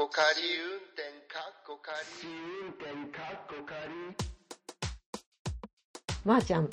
[0.00, 0.24] こ仮
[0.56, 1.94] 運転かっこ仮
[2.64, 3.76] 運転かっこ仮
[6.24, 6.70] まー、ちゃん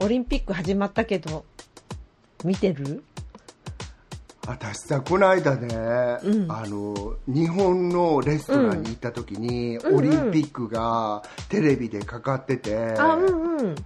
[0.00, 1.44] オリンピック始まったけど
[2.42, 3.04] 見てる？
[4.48, 6.50] 私さこの間ね、うん。
[6.50, 9.98] あの日本のレストランに行った時に、うん。
[9.98, 13.76] オリンピックがテレビでかかってて、あうんうん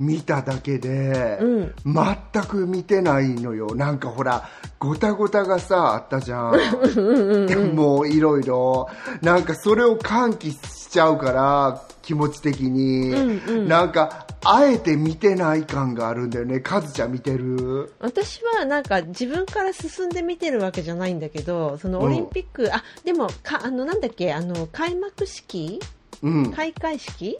[0.00, 1.74] 見ただけで、うん。
[1.84, 3.74] 全く見てないのよ。
[3.74, 7.76] なんかほらごたごたがさあったじゃん。
[7.76, 8.88] もういろいろ。
[9.20, 13.68] なんかそれを喚起しちゃうから気持ち的に、うんうん。
[13.68, 16.60] なんかあえて見てない感があるんだよね。
[16.60, 17.92] カズちゃん見てる？
[18.00, 25.78] 私はなんか自分から進んで見てるわけじゃないんだけどそのオリンピック、あでもかあのなんだっけあの開幕式？
[26.22, 27.38] うん、開会式、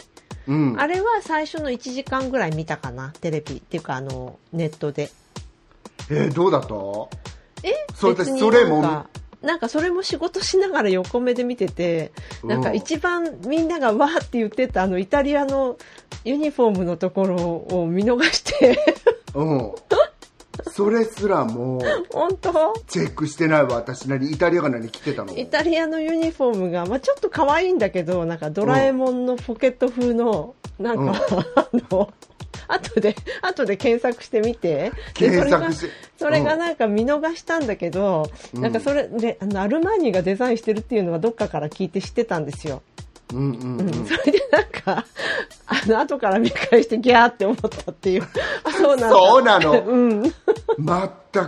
[0.49, 5.11] うん、あれは最初の1時間ぐらい見たかなテレビっていうかあのネットで。
[6.11, 6.75] えーどうだった？
[7.63, 7.73] え？
[7.95, 9.07] そそれも
[9.43, 15.77] なんかそれも仕事しながら横目で見ててなんか一番みんながわーって言ってたあのイタリアの
[16.25, 18.79] ユニフォームのところを見逃して。
[19.35, 19.73] うん
[20.73, 21.81] それすらも
[22.13, 22.75] 本当？
[22.87, 25.37] チェックしてないわ私なりイタリアが何着てたの。
[25.37, 31.21] イタリアのユニフォームが、まあ、ちょっと可愛いんだけどなんかドラえもんのポケット風の、なんか、
[31.57, 32.13] あの
[32.69, 34.93] 後で後で検索してみて。
[35.19, 35.93] で検索して。
[36.19, 38.63] それがなんか見逃したんだけど、うん。
[38.63, 42.83] なんかそれであのアルマーニがデザインしてるっていうのはどっかから聞いて知ってたんですよ、
[43.33, 45.07] うんうんううんん、それでなんか
[45.73, 48.23] あの後から見返してギャーって思ったっていう。
[48.65, 49.11] あそうなんだ。
[49.11, 49.73] そうなの？
[49.87, 50.23] うん。
[50.23, 50.33] 全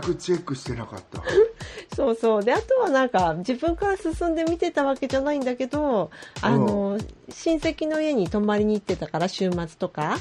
[0.01, 1.23] くチェックしてなかった。
[1.97, 2.45] そうそう。
[2.45, 10.19] であとはなんか自分から進んで見てたわけじゃないんだけどあの、親戚の家に泊まりに行ってたから週末とか。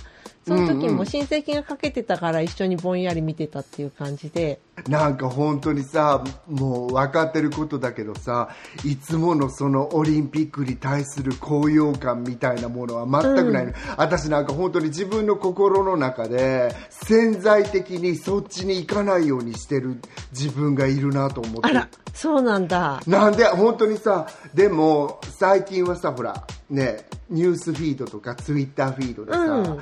[0.48, 0.96] その時うんうん。
[0.96, 8.50] も親戚がかけてたから一緒にぼんやり見てたっていう感じで、なんか本当にさもう分かってることだけどさ
[8.84, 21.70] いつものそのオリンピックに対する高揚感みたいなものは全くないの、私なんか本当に自分の心の中で潜在的にそっちに行かないようにしてる自分がいるなと思って。
[21.70, 23.02] あらそうなんだ。
[23.08, 29.80] なんで本当にさでも最近はさほらねニュースフィードとかツイッターフィードでさ、うん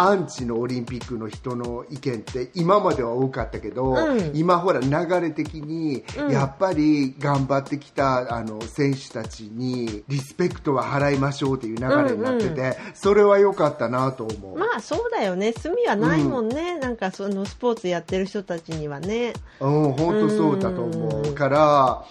[0.00, 4.30] アンチのオリンピックの人の意見って今までは多かったけど、うん。
[4.32, 4.88] 今ほら流
[5.20, 6.30] れ的にうん。
[6.30, 14.58] やっぱり頑張ってきたあの選手たちにリスペクトは払いましょうっていう流れになってて、うんうそれは良かったなと思う。
[14.58, 15.52] まあそうだよね。
[15.52, 19.32] 罪はないもんね、なんかそのスポーツやってる人たちにはね。
[19.60, 21.22] うん、本当そうだと思う。
[21.22, 21.34] うん。
[21.34, 22.04] から、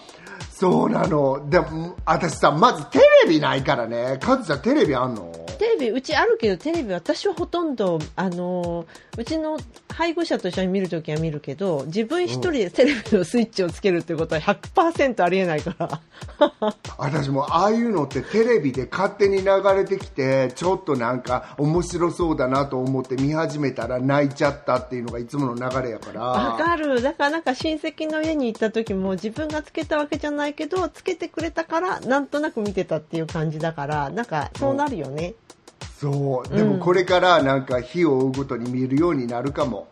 [0.50, 1.48] そうなの。
[1.48, 4.18] でも、私さ、まずテレビないからね。
[4.20, 5.32] カズちゃんテレビあんの？
[5.58, 8.86] テレビうちあるけどテレビ私はほとんどあの
[9.16, 9.58] うちの
[9.88, 16.00] 配偶者と一緒に見るときは見るけど自分一人でテレビのスイッチをつけるってことは100%ありえないから。
[16.98, 26.22] 私もああいうのってテレビで勝手に流れてきて、ちょっとなんか面白そうだなと思って見始めたら泣いちゃったっていうのがいつもの流れやから。
[26.22, 27.02] わかる。
[27.02, 35.34] だからなんか親戚の家に行った時も自分がつけたわけじゃないけどつけてくれたからなんとなく見てたっていう感じだからなんかそうなるよね、
[36.00, 36.56] そう。
[36.56, 39.88] でもこれからなんか日を追うごとに見るようになるかも。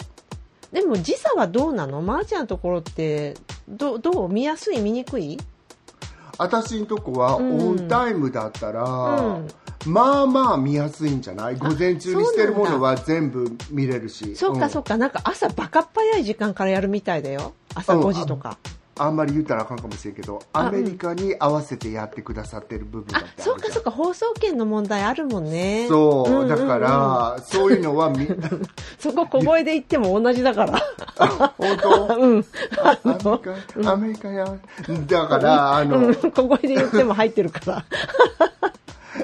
[0.72, 2.02] でも時差はどうなの？
[2.02, 3.34] まー、ちゃんのところって
[3.68, 4.80] どどう見やすい？
[4.80, 5.38] 見にくい？
[6.38, 7.76] 私んとこはオうん。
[7.76, 9.48] ンタイムだったら、うん。
[9.86, 11.56] まあまあ見やすいんじゃない？
[11.56, 14.36] 午前中にしてるものは全部見れるし。
[14.36, 14.70] そうかん。
[14.70, 14.96] そうか。
[14.96, 17.54] なんか朝バカっ早い時間からやるみたいだよ。
[17.74, 18.04] 朝うん。
[18.04, 18.58] 5時とか、
[18.98, 25.86] あんまり言ったらあかんかもしれんけどあアメリカに合わせてやってくださってる部分だあってあそうかそうか放送権の問題あるもんね。
[25.88, 26.48] そう、んんん。
[26.48, 28.26] だからそういうのはみ
[28.98, 30.80] そこ小声で言っても同じだから。
[31.58, 32.16] 本当？
[32.16, 32.44] うん。
[32.82, 33.38] アメリ
[33.82, 34.46] カアメリカや。
[35.06, 36.14] だからあの、うん。
[36.14, 37.84] 小声で言っても入ってるから。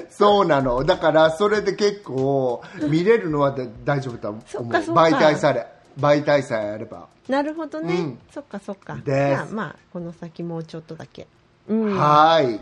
[0.09, 0.83] そうなの。
[0.83, 4.73] だからそれで結構見れるのはで大丈夫だと思う。
[4.73, 5.67] 媒体され
[5.99, 8.19] 媒体さえあれば、なるほどね、うん。
[8.31, 8.97] そっかそっか。
[9.05, 11.27] じゃあまあこの先もうちょっとだけ。
[11.67, 11.97] うん。
[11.97, 12.59] はーい。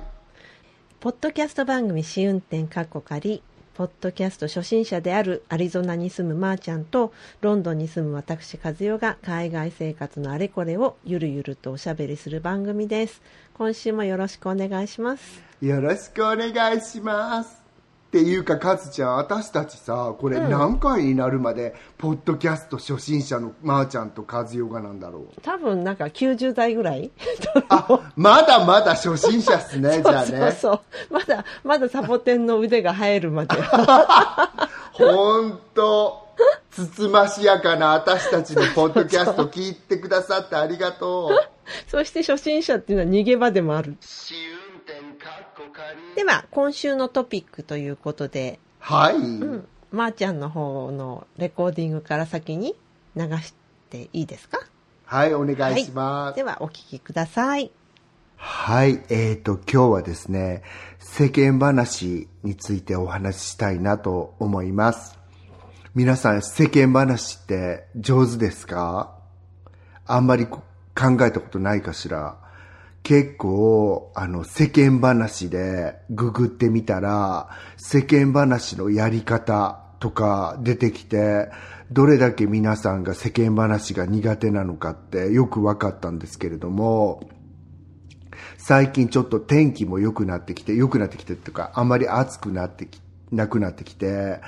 [1.00, 3.42] ポッドキャスト番組試運転かっこ仮
[3.74, 13.24] ポッドキャスト初心者であるアリゾナに住むまーちゃんとロンドンに住む私和代が海外生活のあれこれをゆるゆるとおしゃべりする番組です。
[13.56, 15.42] 今週もよろしくお願いします。
[15.62, 17.61] よろしくお願いします。
[18.12, 25.42] っていうか、カズちゃん、私たちさ、これ何回になるまで、ポッドキャスト初心者のまーちゃんとカズヨがなんだろう。
[25.42, 27.10] 多分なんか90代ぐらい？
[27.69, 30.52] あ、まだまだ初心者っすね、 じゃあそうね。
[30.52, 30.80] そう
[31.10, 33.56] まだまだサボテンの腕が生えるまで
[34.92, 36.28] ほんと、
[36.69, 41.50] つつましやかな私たちのポッドキャスト聞いてくださってありがとう。
[41.88, 43.96] そして初心者っていうのは逃げ場でもある。
[46.16, 52.76] では、今週のトピックということで、はい、うん、まー、ちゃんの方のレコーディングから先に
[53.16, 53.54] 流し
[53.90, 54.60] ていいですか？
[55.06, 56.36] はいお願いします。
[56.36, 57.72] では、お聞きください。
[58.38, 60.64] はい、えーと、今日はですね、
[61.00, 65.20] 世間話についてお話ししたいなと思います。
[65.94, 69.14] 皆さん、世間話って上手ですか？
[70.08, 70.64] あんまりこ
[70.96, 72.38] 考えたことないかしら？
[73.03, 81.50] 結構、あの、世間話でググってみたら、世間話のやり方とか出てきて、
[81.92, 87.27] どれだけ皆さんが世間話が苦手なのかってよく分かったんですけれども、
[88.57, 93.01] 最近ちょっと天気も良くなってきて、良くなってきてとか、あまり暑くなってき、
[93.31, 94.39] なくなってきて、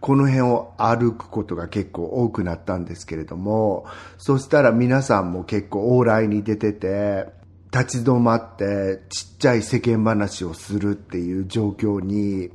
[0.00, 3.86] この辺を歩くことが結構多くなったんですけれども、
[4.18, 7.41] そしたら皆さんも結構往来に出てて、
[7.72, 12.50] 立ち止まってちっちゃい世間話をするっていう状況に、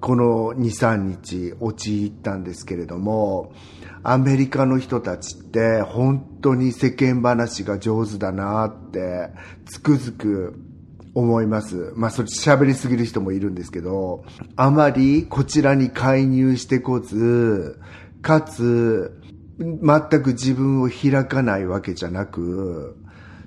[0.00, 3.52] この2、3日陥ったんですけれども、
[4.02, 9.30] アメリカの人たちって本当に世間話が上手だなって
[9.66, 10.54] つくづく
[11.14, 11.92] 思います。
[11.96, 14.24] まあそれ喋りすぎる人もいるんですけど、
[14.56, 17.78] あまりこちらに介入してこず、
[18.22, 19.18] かつ
[19.58, 22.96] 全く自分を開かないわけじゃなく、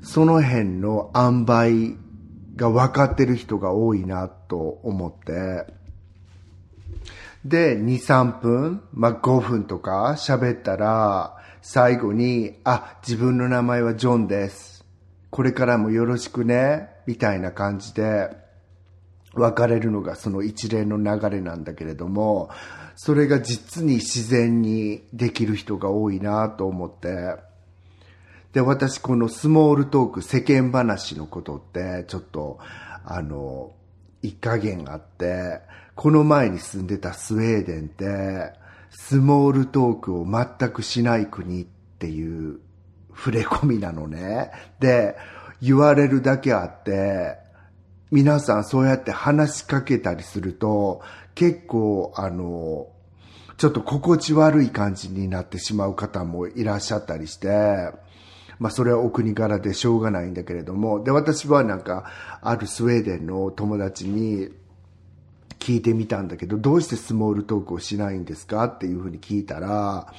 [0.04, 1.96] その辺の塩梅
[2.56, 5.66] が分かってる人が多いなと思って、
[7.46, 14.86] で、2、3分、まあ、5分とか喋ったら、最後に、あ、自分の名前はジョンです。
[15.30, 18.30] これからもよろしくね、みたいな感じで、
[19.34, 22.50] 別れるのがその一連の流れなんだけれども、
[22.96, 27.38] それが実に自然にできる人が多いなと思って、
[28.54, 32.60] で、私このスモールトーク、世間話のことって、ちょっと、
[33.04, 33.74] あの、
[34.22, 35.60] 一加減あって、
[35.96, 38.54] この前に住んでたスウェーデンって、
[38.92, 42.60] スモールトークを全くしない国っていう
[43.16, 44.52] 触れ込みなのね。
[44.80, 45.16] で、
[45.60, 47.38] 言われるだけあって、
[48.12, 51.02] 皆さんそうやって話しかけたりすると、
[51.34, 52.88] 結構、あの、
[53.58, 57.92] ちょっと心地悪い感じになってしまう方もいらっしゃったりして、
[58.64, 62.06] まあそれはお国柄でしょうがないんだけれども、で、私はなんか、
[62.42, 64.48] あるスウェーデンの友達に
[65.60, 68.64] 聞いてみたんだけど、どうしてスモールトークをしないんですか？
[68.64, 70.14] っていうふうに聞いたら、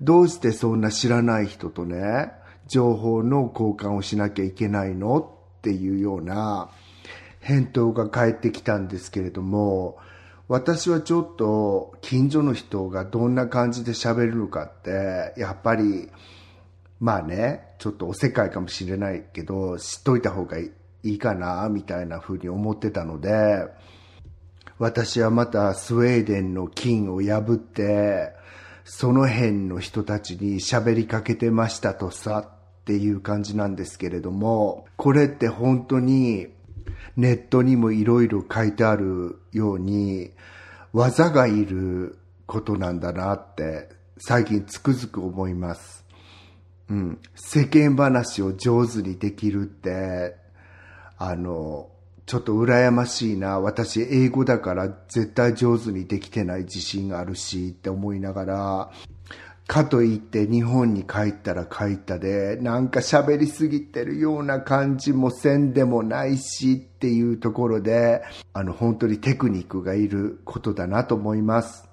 [0.00, 2.30] どうしてそんな知らない人とね、
[2.68, 5.18] 情報の交換をしなきゃいけないの？
[5.18, 6.70] っていうような
[7.40, 9.98] 返答が返ってきたんですけれども、
[10.46, 16.08] 私はちょっと近所の人がどんな感じで喋るのかって、やっぱり、
[17.00, 20.70] まあね、ちょっとおせっかいかもしれないけど、知っといた方がい
[21.02, 23.66] いかな、みたいな風に思ってたので、
[24.78, 28.32] 私はまたスウェーデンの金を破って、
[28.84, 36.46] その辺の人たちに喋りかけてましたとさ、っていう感じなんですけれども、これって本当に
[37.16, 40.32] ネットにもいろいろ書いてあるように、
[40.92, 45.97] 技がいることなんだなって、最近つくづく思います。
[46.90, 47.18] うん。
[47.34, 50.36] 世間話を上手にできるって、
[51.18, 51.90] あの、
[52.26, 53.58] ちょっと羨ましいな。
[53.60, 58.90] 私、英語だから絶対上手にできてない自信があるしって思いながら、
[59.66, 68.22] かといって日本に帰ったら帰ったで、なんか喋りすぎてるような感じもせんでもないしっていうところで、
[68.54, 71.86] あの、本当にテクニックがいることだなと思います。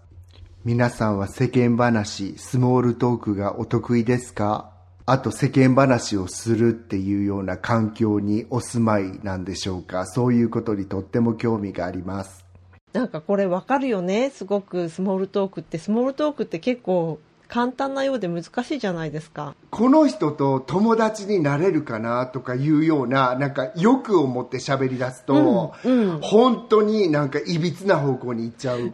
[0.63, 4.74] 皆さんは世間話、スモールトークがお得意ですか？
[5.07, 12.43] あと世間話をするっていうような環境にお住まいなんでしょうかそういうことにとっても興味があります。
[12.91, 14.31] なんかこれわかるよね。
[14.31, 15.77] すごくスモールトークって。
[15.77, 19.55] スモールトークって結構簡単なようで難しいじゃないですか。
[19.69, 25.75] この人と友達になれるかなとかいうような、なんか欲を持って喋り出すと、
[26.21, 28.91] 本当になんかいびつな方向に行っちゃう。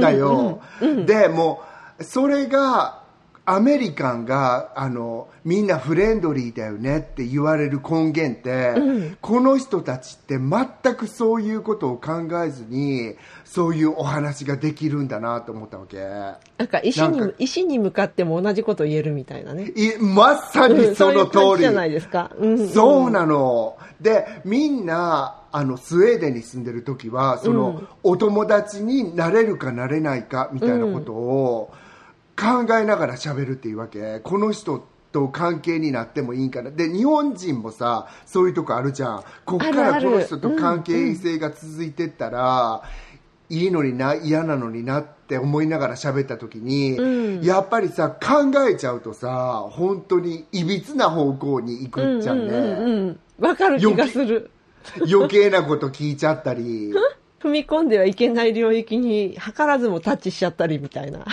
[0.00, 0.60] だよ。
[1.06, 1.62] で、も
[1.98, 3.03] う、それが、
[3.46, 15.98] アメリカンが、あの、みんなフレンドリーだよねって言われる根源って、この人たちって全くそういうことを考えずに、そういうお話ができるんだなと思ったわけ。
[15.98, 19.72] なんか石に石に向かっても同じこと言えるみたいなね。
[19.76, 21.58] いまさにその通うんそういう感じり。
[21.60, 22.30] じゃないですか。
[22.38, 23.76] うん、そうなの。
[24.00, 31.72] で、みんな、あの、スウェーデンに住んでる時は、その、お友達になれるかなれないか、みたいなことを
[32.36, 34.20] 考えながら喋るっていうわけ。
[34.20, 36.70] この人と関係になってもいいんかな。
[36.70, 39.24] で日本人もさそういうとこあるじゃん。
[39.44, 42.82] こっからこの人と関係性が続いてったら、
[43.48, 47.42] いいのにな嫌なのになって思いながら喋った時に、うん。
[47.42, 54.50] やっぱりさ考えちゃうとさ本当にいびつな方向に行くじゃんね、うんうんうんわかる気がする。
[55.10, 56.92] 余計なこと聞いちゃったり。
[57.40, 61.26] 踏み込んではいけない領域に図らずもタッチしちゃったりみたいな。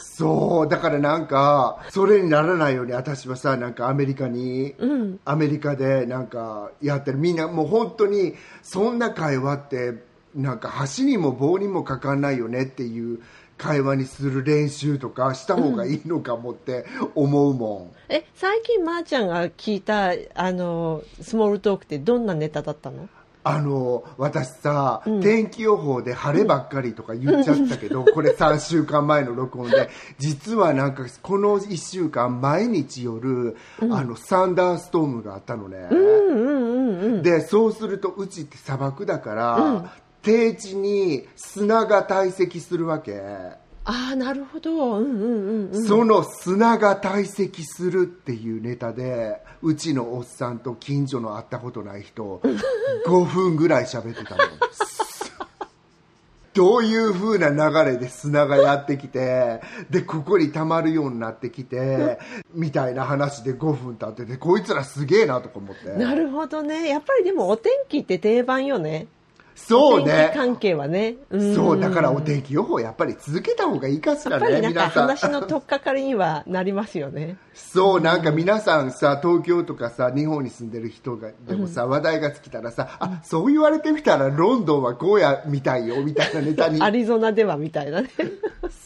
[0.00, 5.20] そうだからなんかそれにならないように私はさなんかアメリカに、うん。
[5.24, 7.18] アメリカでなんかやってる。
[7.18, 9.94] みんなもう本当にそんな会話って
[10.34, 13.20] なんか箸にも棒にもかかんないよねっていう
[13.58, 23.08] 会話にする練習とかした方がいいのかもって思うもん、え、最近まーちゃんが聞いた、あの、スモールトークってどんなネタだったの？
[23.42, 25.20] あの私さ、うん。
[25.20, 37.22] 天気予報で晴ればっかりとか言っちゃったけど、これ3週間前の録音で実はなんかこの1週間毎日夜、あのサンダーストームがあったのね、うんうんうんうん。
[37.22, 43.22] でそうするとうちって砂漠だから、低地に砂が堆積するわけ、
[43.84, 44.98] ああ、なるほど。
[44.98, 45.26] うんうんう
[45.68, 45.86] んうん。
[45.86, 52.40] その砂が堆積するっていうネタでうちのおっさんと近所の会ったことない人
[53.06, 54.42] 5分ぐらい喋ってたの
[56.52, 62.18] どういう風な流れで砂がやってきてでここに溜まるようになってきて
[62.52, 66.88] みたいな話で5分経っててこいつらすげえなとか思ってなるほどね。
[66.88, 69.06] やっぱりでもお天気って定番よね。
[69.54, 71.16] そうねお天気関係はね。
[71.34, 77.36] んそうだからお天気予報やっぱり続けた方がいいかしらね皆さん話の取っかかりにはなりますよね。
[77.54, 88.10] そうなんか皆さんさ東京とかさ日本に住んでる人がでもさ、話題が尽きたらさあそう言われてみたらロンドンはこうやみたいよみたいなネタに アリゾナではみたいなね。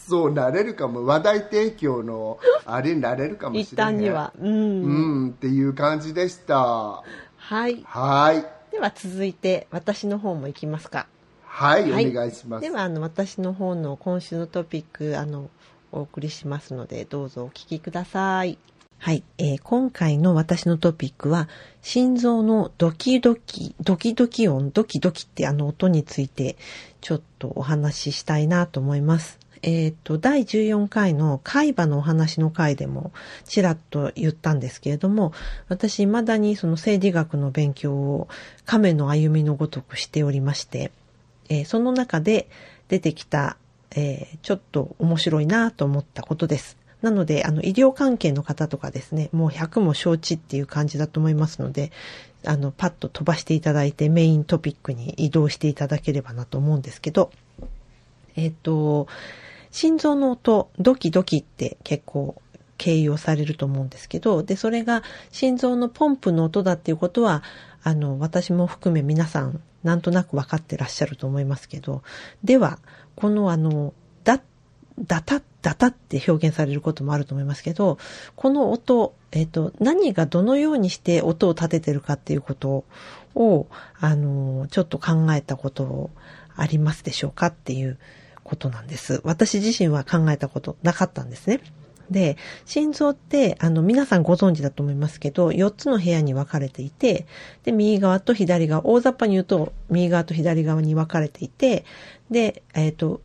[0.07, 4.33] そうなれるかも話題提供のあれになれるかもしれない一旦には。
[4.39, 4.49] うん。
[4.49, 7.03] うんっていう感じでした
[7.37, 7.83] はい。
[7.85, 11.07] はいでは続いて私の方も行きますか。
[11.45, 15.49] はい、はいお願いしますではあの私の方の今週のトピックあの
[15.93, 18.57] お送りしますのでどうぞお聞きください。
[18.97, 21.47] はい、えー今回の私のトピックは
[21.81, 26.57] 心臓のドキドキドキドキ音ドキドキってあの音について
[26.99, 29.39] ちょっとお話ししたいなと思います。
[29.67, 33.11] えっ、と第14回の海馬のお話の回でも
[33.45, 35.33] ちらっと言ったんですけれども
[35.69, 38.27] 私未だにその生理学の勉強を
[38.65, 40.91] 亀の歩みのごとくしておりまして
[41.49, 42.47] えーその中で
[42.89, 43.57] 出てきた、
[43.95, 46.77] えーちょっと面白いなと思ったことです。
[47.01, 51.91] なので、あの、医療関係の方とかですね、もう100も承知っていう感じだと思いますので、
[52.45, 57.31] あの、パッと飛ばしていただいてメイントピックに移動していただければなと思うんですけど、
[58.35, 59.07] えっ、と、
[59.75, 62.41] 心臓の音、ドキドキって結構
[62.77, 67.43] 形容されると思うんですけど、で、それが心臓のポンプの音だっていうことは、
[67.83, 72.03] あの、私も含め皆さん、なんとなく分かってらっしゃると思いますけど、
[72.41, 72.79] では、
[73.17, 74.39] このあの、だ、
[74.97, 77.97] ダタッ、ダタって表現されることもあると思いますけど、
[78.37, 82.85] この音、えっ、と、何がどのようにして音を立ててるかっていうこと
[83.35, 83.67] を、
[83.99, 86.11] あの、ちょっと考えたこと
[86.55, 87.97] ありますでしょうかっていう
[88.45, 89.19] ことなんです。
[89.25, 91.59] 私自身は考えたことなかったんですね。
[92.09, 97.25] で、心臓って、あの、皆さんご存知だと思いますけど、4つの部屋に分かれていて、
[97.63, 101.83] で、右側と左側、大雑把に言うと、右側と左側に分かれていて、
[102.29, 103.21] で、えっ、と、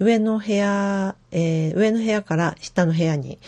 [0.00, 3.38] 上の部屋、えー上の部屋から下の部屋に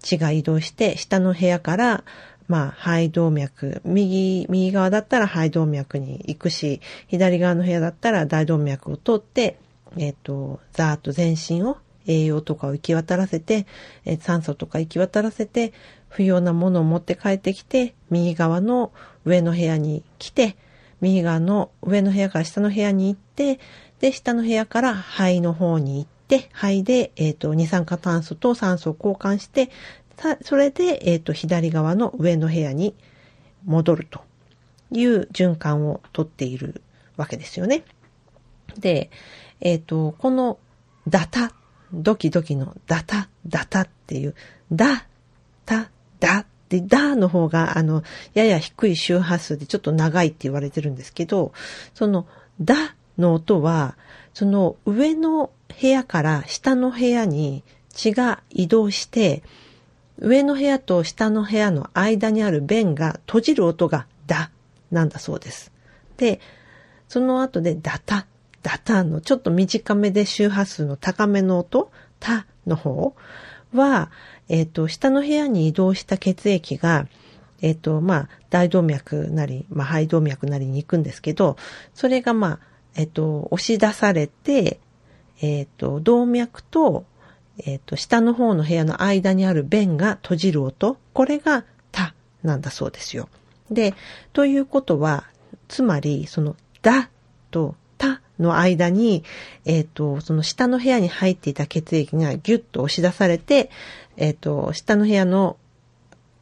[0.00, 2.04] 血が移動して、下の部屋から、
[2.46, 9.58] まあ、肺動脈、右、右側だったら肺動脈に行くし、左側の部屋だったら大動脈を通って、
[9.96, 13.66] えっ、と、ざーっと全身を栄養とかを行き渡らせて、
[14.04, 15.72] えー酸素とか行き渡らせて、
[16.08, 18.92] 不要なものを持って帰ってきて、右側の
[19.24, 20.56] 上の部屋に来て、
[21.00, 23.58] 右側の上の部屋から下の部屋に行って、
[24.00, 29.70] で、下の部屋から肺の方に行って、肺で、えっ、と、二酸化炭素と酸素を交換して、
[30.16, 32.94] さそれで、えっ、と、左側の上の部屋に
[33.64, 34.20] 戻ると
[34.90, 36.82] いう循環をとっている
[37.16, 37.82] わけですよね。
[38.78, 39.10] で、
[39.60, 40.58] えっ、と、この
[41.08, 41.52] ダタ、
[41.92, 44.34] ドキドキのダタ、ダタっていう、
[44.72, 45.06] ダ、
[45.64, 48.02] タ、ダって、ダの方が、あの、
[48.34, 51.52] やや低い周波数でちょっと長いって言われてるんですけど、
[51.94, 52.26] その、
[52.60, 53.96] ダの音は、
[54.32, 59.42] その上の部屋から下の部屋に血が移動して、
[60.18, 64.50] 上の部屋と下の部屋の間にある弁が閉じる音がダ
[64.90, 65.72] なんだそうです。
[66.16, 66.40] で、
[67.08, 68.26] その後でダタ、
[68.64, 73.14] ダタンのちょっと短めで周波数の高めの音、タの方
[73.74, 74.10] は、
[74.48, 77.06] えっ、と、下の部屋に移動した血液が、
[77.60, 81.58] えっ、と、まあ、大動脈なり、まあ、肺動脈なりに行くんですけど、
[81.92, 82.58] それがまあ、
[82.96, 84.80] えっ、と、押し出されて、
[85.42, 87.04] えっ、と、動脈と、
[87.66, 93.28] えっ、と、下の方の部屋の間にある弁が閉じる音、これが、た、なんだそうですよ。
[93.70, 93.92] で、
[94.32, 95.24] ということは、
[95.68, 97.10] つまり、その、だ
[97.50, 97.76] と
[98.38, 99.24] の間に、
[99.64, 103.70] えっ、と、その下の部屋に入っていた血液がギュッと押し出されて、
[104.16, 105.56] えっ、と、下の部屋の、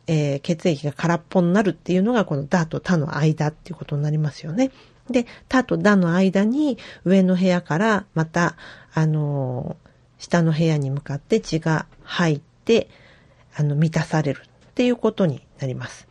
[0.07, 4.71] えー血液が空っぽになるっていうのが、このだとたの間っていうことになりますよね。
[5.11, 8.57] で、たとだの間に、上の部屋から、また、
[8.95, 9.77] あの
[10.19, 12.89] 下の部屋に向かって血が入って、
[13.55, 16.09] あの、満たされるっていうことになります。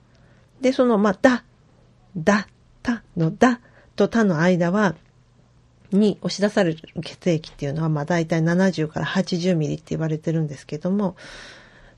[0.62, 1.44] で、その、まあ、だ、
[2.16, 2.48] だ、
[2.84, 3.62] たのだ
[3.96, 4.96] とたの間は、
[5.92, 11.16] に押し出される血液っていうのは、まあ、大体70から80ミリって言われてるんですけども、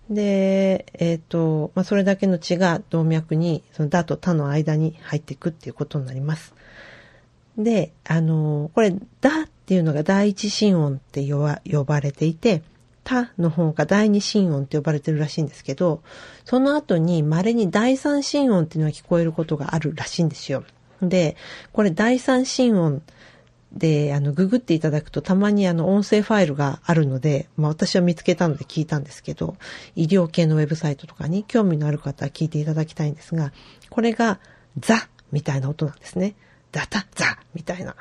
[0.09, 6.53] で、えっ、と、まあ、それだけの血が動脈に、そのだとたの間に入っていくっていうことになります。
[7.57, 8.97] で、あの、これ、だ
[9.45, 12.63] っていうのが第一心音って呼ば呼ばれていて、
[13.03, 16.01] たの方が第二心音って呼ばれてるらしいんですけど、
[16.45, 20.63] その後に稀に第三心音っていうのが聞こえることがあるらしいんですよ。
[21.01, 21.35] で、
[21.73, 23.01] これ第三心音
[23.73, 29.55] で、あの、ググっていただくとたまにあの、音声ファイルがあるので、まあ私は見つけたので聞いたんですけど、
[29.95, 33.51] 医療系のウェブサイトとかに興味のある方は聞いていただきたいんですが、
[33.89, 34.39] これが
[34.79, 36.35] ザみたいな音なんですね。
[36.71, 37.95] ダタザみたいな。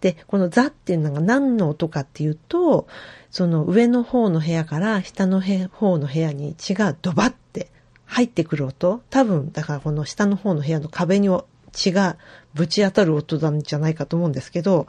[0.00, 2.86] で、このザっていうのが何の音かっていうと、
[3.30, 7.70] その上の方の部屋から下の方の部屋に血がドバって
[8.04, 9.00] 入ってくる音。
[9.08, 11.30] 多分、だからこの下の方の部屋の壁に
[11.72, 12.18] 血が
[12.54, 14.86] ぶち当たる音なんじゃないかと思うんですけど、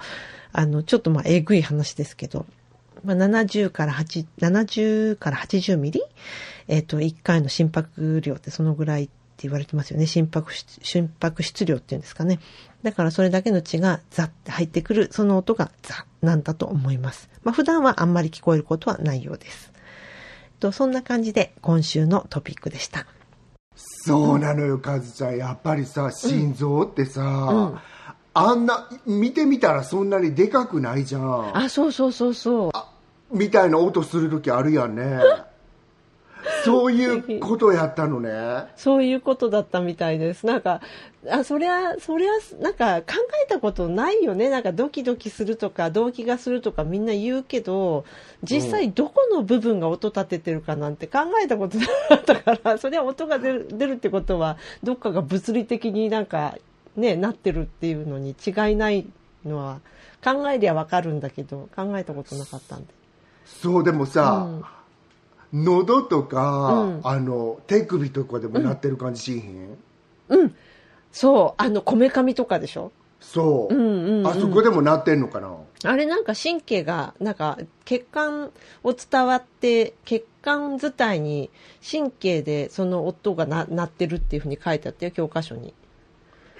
[0.51, 2.45] あの、ちょっとまあ、えぐい話ですけど、
[3.03, 6.01] まあ、70から8、70から80ミリ？
[6.67, 10.07] えっ、と、1回の心拍量ってそのぐらいって言われてますよね。
[10.07, 12.39] 心拍、心拍出量っていうんですかね。
[12.83, 17.29] だからそれだけの血がザって入ってくる、その音がザなんだと思います。
[17.43, 19.71] まあ、普段はあんまり聞こえることはないようです。
[20.59, 23.05] と、そんな感じで今週のトピックでした。
[23.75, 25.37] そうなのよ、カズちゃん。
[25.37, 27.79] やっぱりさ、心臓ってさ、うん
[28.37, 31.57] あんな、見てみたらそんなにでかくないじゃん。
[31.57, 32.71] あ、そうそうそうそう。
[33.31, 35.21] みたいな音するときあるやんね。
[36.65, 38.65] そういうことやったのね。
[38.75, 40.45] そういうことだったみたいです。
[40.45, 40.81] なんか、
[41.29, 44.49] あ、そりゃ、そりゃ、なんか考えたことないよね。
[44.49, 48.05] なんかドキドキするとか、動悸がするとかみんな言うけど、
[48.43, 56.57] 実際どこの部分が音立ててるかなんて考えたことなかったから、 そりゃ音が出る出るってことは、どっかが物理的になんか、
[56.95, 59.05] ね、なってるっていうのに違いない
[59.45, 59.79] のは、
[60.23, 62.87] 考えりゃわかるんだけど、考えたことなかったんで。
[63.45, 64.47] そう、でもさ、
[65.63, 67.01] 喉とか、うん。
[67.03, 69.31] あの、手首とかでもなってる感じし
[70.29, 70.55] へん、
[71.11, 72.91] そう、あの、こめかみとかでしょ？
[73.21, 74.27] そう、うんうんうん。
[74.27, 75.55] あそこでもなってんのかな？
[75.83, 78.51] あれなんか神経が、なんか血管
[78.83, 81.49] を伝わって、血管伝いに
[81.89, 85.73] 神経でその音がな鳴ってるっていうふうに書いてあったよ、教科書に。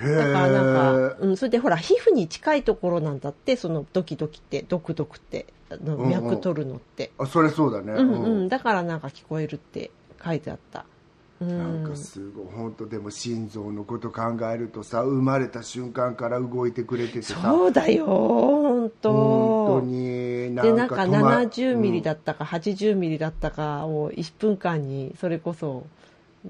[0.02, 6.10] へえだからなんか、うん、それでほら、皮膚に近いところなんだって、そのドキドキって、ドクドクって、あのうんうん。
[6.10, 7.12] 脈取るのって。
[7.18, 9.92] あそれそうだね、うんうん、だからなんか聞こえるって
[10.24, 10.86] 書いてあった。
[11.42, 12.46] うなんんかすごい。
[12.56, 14.22] 本当でも心臓のこと考
[14.54, 17.42] えるとさ生まれた瞬間から動いてくれててさ。
[17.42, 19.12] そうだよ、本当。
[19.12, 25.86] 本当にで、なんか止ま70ミリだうんったか80ミリだったかを1分間にそれこそ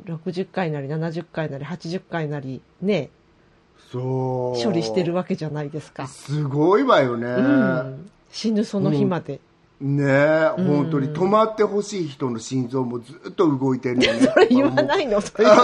[0.05, 3.09] 60回なり70回なり80回なりね、
[3.91, 4.63] そう。
[4.63, 6.05] 処理してるわけじゃないですか。
[6.07, 8.09] すごいわよね、うん。
[8.35, 9.39] 死ぬその日まで。
[9.79, 15.21] ねえ、本当に止まってほしい人の心臓もずっと動いてるのね それ言わないの？
[15.21, 15.55] そういうの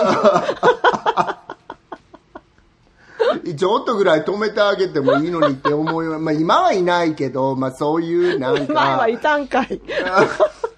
[3.57, 8.73] ちょっとぐらい止めてあげてもいいのにって思うよ、まあ、今はいないけど、まあ、そういうなんか。
[8.73, 9.81] 前はいたんかい。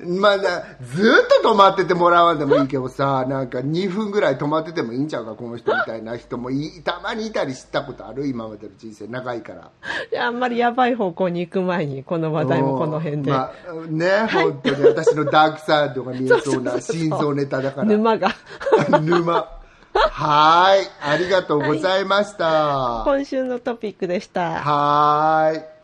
[0.00, 9.70] まあな、ずっと止まっててもらわんでもいいけどさ、 なんか2分ぐらい止まっててもいいんちゃうか、この人みたいな人もいたまにいたり知ったことある、今までの人生、長いから。
[10.12, 13.30] いやあんまりやばい方向に行く前に、この話題もこの辺で。
[13.30, 17.86] まあ、ね、本当に私のダークサイドが見えそうな 心臓ネタだから。
[17.86, 18.30] 沼が。
[19.00, 19.48] 沼。
[19.94, 23.02] はーい、ありがとうございました。
[23.06, 24.60] 今週のトピックでした。
[24.60, 25.75] はーい。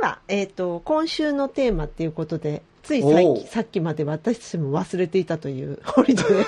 [0.00, 6.38] では、えっ、と、今週のテーマっていうことで、ついさっきさっきまで私たちも忘れていたという ホリデー。
[6.38, 6.46] で、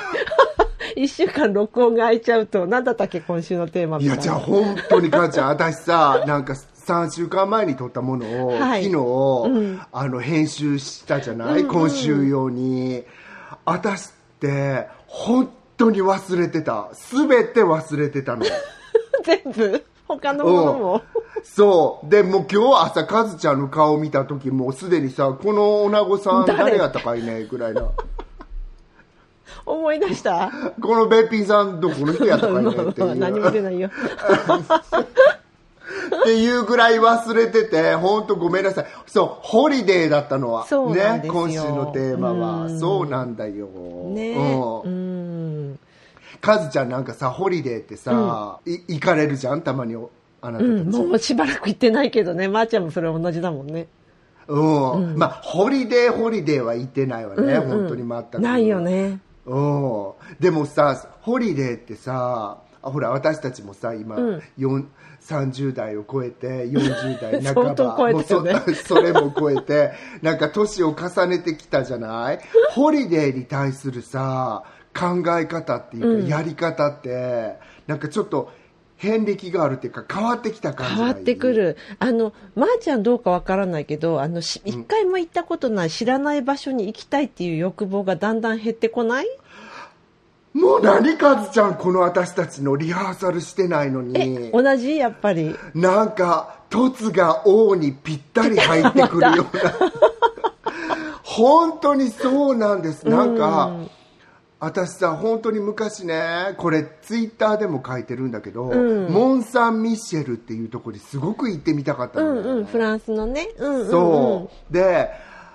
[0.97, 4.17] 一週間録音が空いちゃうと、なんだったっけ、今週のテーマみたいな。
[4.17, 8.85] いや、じゃあ本当に母ちゃん、 私さ、なんか3週間前に撮ったものを、はい。
[8.85, 9.81] 昨日、うん。
[9.93, 11.67] あの編集したじゃない、うんうん。
[11.69, 13.05] 今週用に。
[13.65, 16.91] 私って本当に忘れてた。
[17.11, 18.45] 全て忘れてたの。
[19.25, 21.03] 全部他のものも。
[21.45, 22.09] そう。
[22.09, 26.59] でもう今日朝カズちゃんの顔見た時もうすでにさこの女子さん誰？
[26.65, 27.89] 誰やったかいねぐらいな。
[29.67, 30.51] 思い出した？
[30.81, 33.17] このべっぴんさんどこの人やったかいね っていう。
[33.17, 33.91] 何も出ないよ。
[36.21, 38.87] っていうぐらい忘れてて、本当ごめんなさい。
[39.07, 40.67] そう、ホリデーだったのは。
[40.67, 42.65] そうね、今週のテーマは。
[42.67, 42.81] うん。
[42.81, 43.67] そうなんだよ。
[43.67, 44.35] ね。
[44.85, 44.89] う。
[44.89, 45.18] うんん
[46.41, 49.63] カズちゃんなんかさ、ホリデーってさ、い行かれるじゃん？
[49.63, 49.95] たまに
[50.41, 50.73] あなたたち。
[50.73, 53.87] うん、もうしばらく行ってないけどねまー、ちゃんもそれ同じだもんね
[54.47, 54.57] う
[54.99, 55.17] ん。
[55.19, 57.43] まあ、ホリデー、ホリデーは行ってないわね。
[57.43, 58.41] うんうん本当に全く。
[58.41, 58.81] ないよ。
[58.81, 60.13] ねうん。
[60.41, 64.87] でもさ、ホリデーってさ、あほら、私たちもさ、今、うん四
[65.21, 68.13] 30代を超えて、40代半ば。
[68.43, 69.91] ねそれも超えて、
[70.23, 72.39] なんか年を重ねてきたじゃない？
[72.71, 74.63] ホリデーに対するさ、
[74.99, 76.27] 考え方っていうか、うん。
[76.27, 77.57] やり方って、
[77.87, 78.51] なんかちょっと、
[78.99, 81.77] 遍歴があるっていうか変わってきた感じ変わってくる。
[82.01, 89.27] あのまー、ちゃんどうかわからないけどあのし一回も行ったことない知らない場所に行きたいっていう欲望がだんだん減ってこない？
[90.53, 94.97] もう何カズちゃんこの私たちのリハーサルしてないのえに同じ？
[94.97, 95.55] やっぱり。
[95.75, 99.75] なんか凸が王にぴったり入ってくるような。
[101.23, 103.07] 本当にそうなんです。
[103.07, 103.71] なんか
[104.61, 109.13] 私さ本当に昔ねこれツイッターでも書いてるんだけど、うん。
[109.13, 113.49] モン・サン・ミッシェルっていうところにすごく行ってみたかったうのね、んうんフランスのね。
[113.57, 114.73] うんうんうんそう。
[114.73, 115.11] で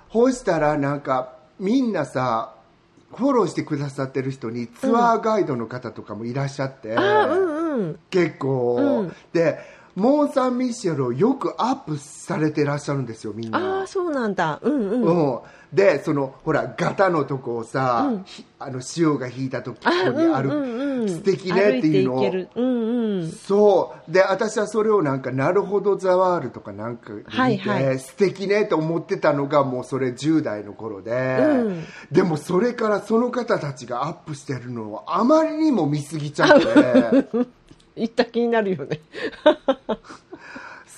[0.10, 2.56] ほしたらなんかみんなさ
[3.14, 8.00] フォローしてくださってる人にツアーガイドの方とかもいらっしゃって、うん。
[8.10, 9.16] 結構、うん。
[9.34, 9.60] で
[9.96, 13.82] モン・サン・ミッシェルをよくアップされてらっしゃるんですよみんあな。
[13.82, 14.60] あそうなんだ。
[14.64, 15.34] うんうん。
[15.34, 15.40] うん、
[15.72, 18.24] でそのほらガタのとこをさ、うん。
[18.24, 21.10] ひあの潮が引いたとこあにある、うんうんうん。
[21.10, 22.32] 素敵ねっていうのを。
[22.56, 23.32] うんうん。
[23.32, 24.12] そう。
[24.12, 28.00] で私はそれをなんか「なるほどザワール」とかなんか見て、はいはい。
[28.00, 31.84] 素敵ねと思ってたのがもうそれ10代の頃で、うん。
[32.12, 36.66] でもそれからその方たちがアップしてるのをあまりにも見すぎちゃって
[37.96, 39.00] 行った気になるよね。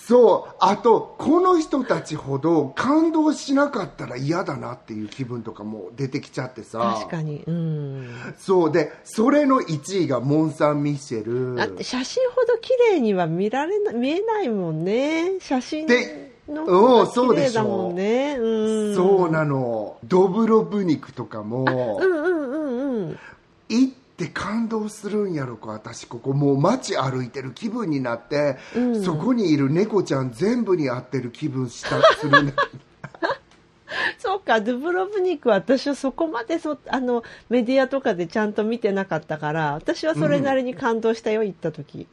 [0.07, 0.55] そう。
[0.59, 6.95] あとこの人たちほど感動しなかったら嫌だなっていう気分とかも出てきちゃってさ。
[6.99, 7.43] 確かに。
[7.47, 8.15] うん。
[8.37, 8.71] そう。
[8.71, 11.55] でそれの1位がモン・サン・ミッシェル。
[11.55, 15.39] だって写真ほど綺麗には見られな見えないもんね。
[15.39, 18.35] 写真での方うんそうが綺でしょ麗だもんね。
[18.37, 18.95] うん。
[18.95, 19.97] そうなの。
[20.03, 21.65] ドブロブニクとかも。
[21.99, 23.19] うんうんうんうん
[24.17, 29.03] て感動するんやろか私ここもう街歩いてる気分になって、うん。
[29.03, 32.53] そこにいる猫ちゃん全部に合ってる気分したするんだ
[34.17, 42.07] そうかドゥブロブニクは私はそこまでそあのメディアとかでちゃんと見てなかったから私はそれなりに感動したよ、行った時。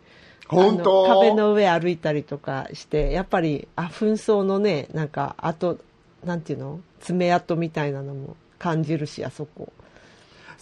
[0.49, 1.07] 本当？
[1.07, 5.79] 壁の上歩いたりとかしてやっぱりあ紛争のねなんかあと
[6.25, 6.81] なんていうの？
[7.01, 9.73] 爪痕みたいなのも感じるしあそこ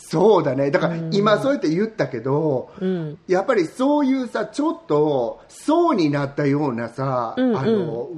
[0.09, 0.71] そうだね。
[0.71, 3.19] だから今そうやって言ったけど、うん。
[3.29, 7.57] やっぱりそういうさちょっと層になったようなさ、うんうん。
[7.57, 8.09] あの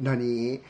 [0.00, 0.62] 何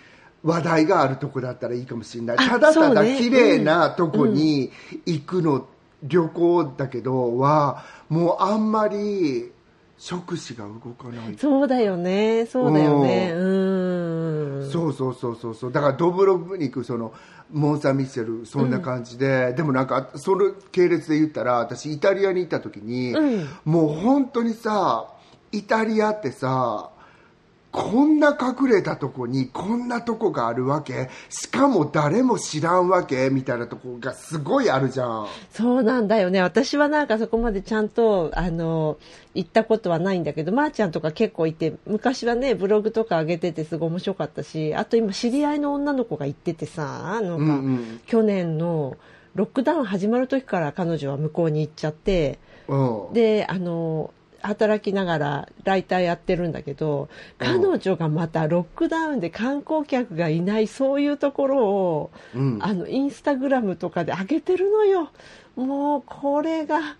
[0.42, 2.36] 話題があるとこだったらいいかもしれない。
[2.38, 4.72] あただただ綺麗なとこに
[5.04, 5.66] 行くの、
[6.02, 9.50] 旅行だけどはもうあんまり
[9.98, 11.36] 触手が動かない。
[11.38, 12.46] そうだよね。
[12.46, 13.32] そうだよね。
[13.34, 15.72] うんそうそうそうそうそう。
[15.72, 17.12] だからドブロブニクその
[17.52, 23.48] モン・サン・ミッシェルそんな感じで、でもなんかその系列で言ったら私イタリアに行った時に、うん。
[23.64, 25.12] もう本当にさ
[25.52, 26.90] イタリアってさ
[27.76, 31.10] こんな隠れたとこにこんなとこがあるわけ？
[31.28, 33.28] しかも誰も知らんわけ？
[33.28, 35.26] みたいなとこがすごいあるじゃん。
[35.50, 36.40] そうなんだよね。
[36.40, 38.96] 私はなんかそこまでちゃんとあの
[39.34, 48.00] 行ったことはないんだけどまー、ちゃんとか結構いて昔はねブログとか上げててすごい面白かったしあと今知り合いの女の子が行っててさなんか、うんうん。
[48.06, 48.96] 去年の
[49.34, 53.12] ロックダウン始まる時から彼女は向こうに行っちゃってうん。
[53.12, 54.14] であの
[54.46, 62.58] 働きながらライターやってるんだけど彼女がまたロックダウンで観光客がいないそういうところを、うん。
[62.60, 65.10] あのインスタグラムとかで上げてるのよ。
[65.56, 66.96] もうこれが。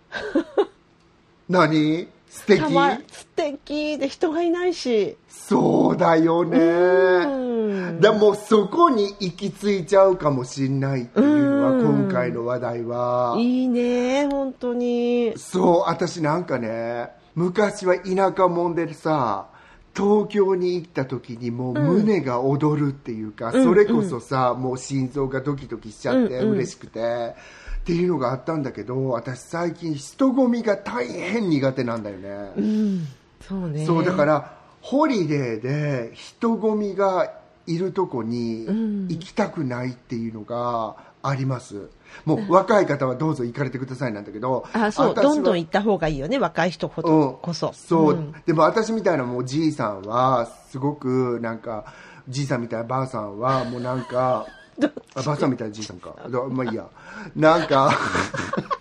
[1.49, 2.09] 何？
[2.29, 2.61] 素敵？
[2.61, 5.17] たま素敵で人がいないし。
[5.29, 6.59] そうだよね。
[6.59, 8.01] うん。
[8.01, 12.05] でもそこに行き着いちゃうかもしれないっていうのはうん。
[12.05, 13.37] 今回の話題は。
[13.39, 15.35] いいね本当に。
[15.37, 19.47] そう私なんかね昔は田舎もんでさ
[19.95, 26.51] 東京に行った時にもう胸が躍るっていうか、それこそさ、もう心臓がドキドキしちゃってうんうん。
[26.57, 27.35] 嬉しくて、
[27.81, 33.07] っていうのがあったんだけど私最近人混みが大変苦手なんだよね、うん。
[33.41, 33.87] そうね。
[33.87, 37.33] そうだからホリデーで人混みが
[37.67, 39.09] いるとこにうん。
[39.09, 40.97] 行きたくないっていうのが
[41.29, 41.91] あります、
[42.25, 48.35] もう若い方はどうぞ行かれてくださいなんだけどあそうどんどん行った方がいいよね若い人ほどこそ、そう、ん。
[48.47, 51.93] でも私みたいなもうじいさんはすごくなんか
[52.29, 54.47] じいさんみたいなばあさんはもうなんか
[55.15, 56.15] あばあさんみたいなじいさんか。
[56.29, 56.87] どまあいいや。
[57.35, 57.93] なんか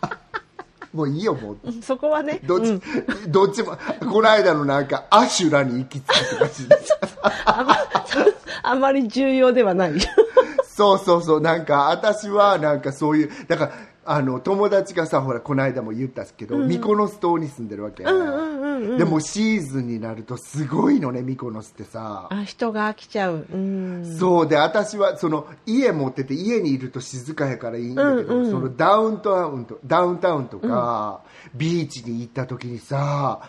[0.94, 1.58] もういいよもう。
[1.82, 2.82] そこはねどっち、うん。
[3.32, 3.78] どっちも
[4.12, 6.68] この間のなんかアシュラに行き着くって感じ。
[6.70, 6.98] です
[7.46, 7.76] あま
[8.64, 9.94] あまり重要ではない
[10.76, 11.42] そうそうそう。
[11.42, 13.72] なんか私はなんかそういうだから
[14.04, 18.98] あの友達がさほらこの間も言ったけど、ミコノス島に住んでるわけ、うんうんうんうん。
[18.98, 23.48] でもシーズンになるとすごいのねミコノスってさ、あ人が飽きちゃう。
[23.50, 24.18] うん。
[24.20, 24.48] そう。
[24.50, 28.52] で私はその家持ってて家にいると静かやからいいんだけど、うんうん。
[28.52, 31.22] そのダウンタウンとダウンタウンとか、
[31.56, 33.42] ビーチに行った時にさ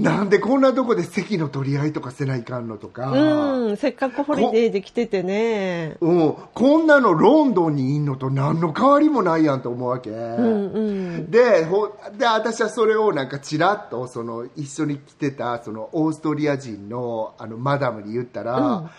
[0.00, 5.96] なんでこんなとこで席の取り合いとかせないかんのとか、うんせっかくホリデーで来ててね。
[6.00, 10.80] うん、こんなのロンドンにいんのと何の変わりもないやんと思うわけ、うんう
[11.18, 11.30] ん。
[11.30, 18.90] でほで私はそれをなんかちらっとその一緒に来てたそのオーストリア人のあのマダムに言ったら、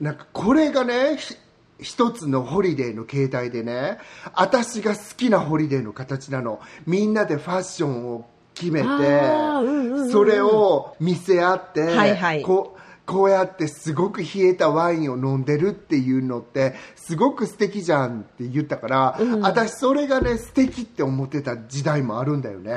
[0.00, 1.34] なんかこれがねひ
[1.82, 3.98] 一つのホリデーの形態でね
[4.34, 6.60] 私が好きなホリデーの形なの。
[6.86, 10.10] みんなでファッションを決めて、うんうんうんうん。
[10.10, 12.42] それを見せ合って、はいはい。
[12.42, 22.70] こうこうやってすごく冷えたワインを飲んでるっていうのってすごく素敵じゃんって言ったから、私それがね素敵って思ってた時代もあるんだよね、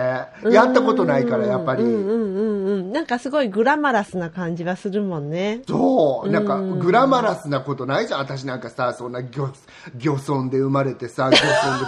[0.49, 2.91] やったことないからやっぱり、うんうんうんうん。
[2.91, 5.61] なんかすごいグラマラスな感じはするもんね。
[5.67, 6.31] そう。
[6.31, 8.19] なんかグラマラスなことないじゃん。
[8.21, 9.51] 私なんかさそんな漁
[9.93, 11.85] 漁村で生まれてさ漁村で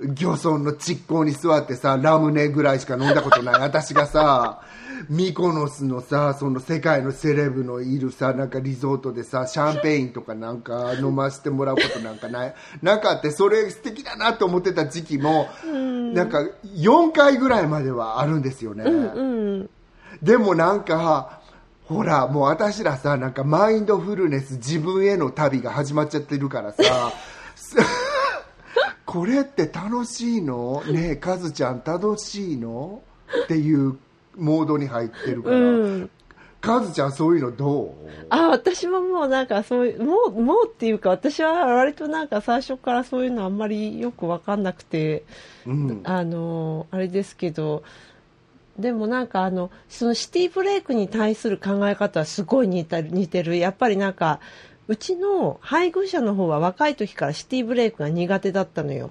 [0.00, 3.60] 漁村の窒港に座ってさラムネぐらいしか飲んだことない。
[3.60, 4.62] 私がさ
[5.08, 12.54] ミコノスのさその世界のセレブのいるさなんかリゾートでさシャンペーンとかなんか飲ませてもらうことなんかない。
[12.82, 15.48] なんかあってそれ素敵だなと思ってた時期も
[16.14, 19.70] なんか4回ぐらいまではあるんですよね、うん
[20.22, 21.40] でもなんか
[21.84, 26.82] ほらもう私らさなんかマインドフルネス自分への旅が始まっちゃってるからさ
[27.56, 27.76] す
[29.10, 30.82] これって楽しいの？
[30.84, 33.02] ねえカズちゃん楽しいの？
[33.44, 33.98] っていう
[34.36, 36.10] モードに入ってるから、うん。
[36.60, 37.94] カズちゃんそういうのどう？
[38.28, 45.24] あ私ももうなんかそういうもうもうっていうか私は割となんか最初からそういうのあんまりよく分かんなくて
[45.66, 46.00] うん。
[46.04, 47.82] あのあれですけど
[48.78, 53.56] でもなんかあのそのシティブレイクに対する考え方はすごい似た似てる。
[53.56, 54.38] やっぱりなんか
[54.90, 59.10] うちの配偶者の方は若い時からシティブレイクが苦手だったのよ。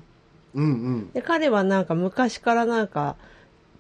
[0.54, 1.12] うんうん。
[1.14, 3.16] で彼はなんか昔からなんか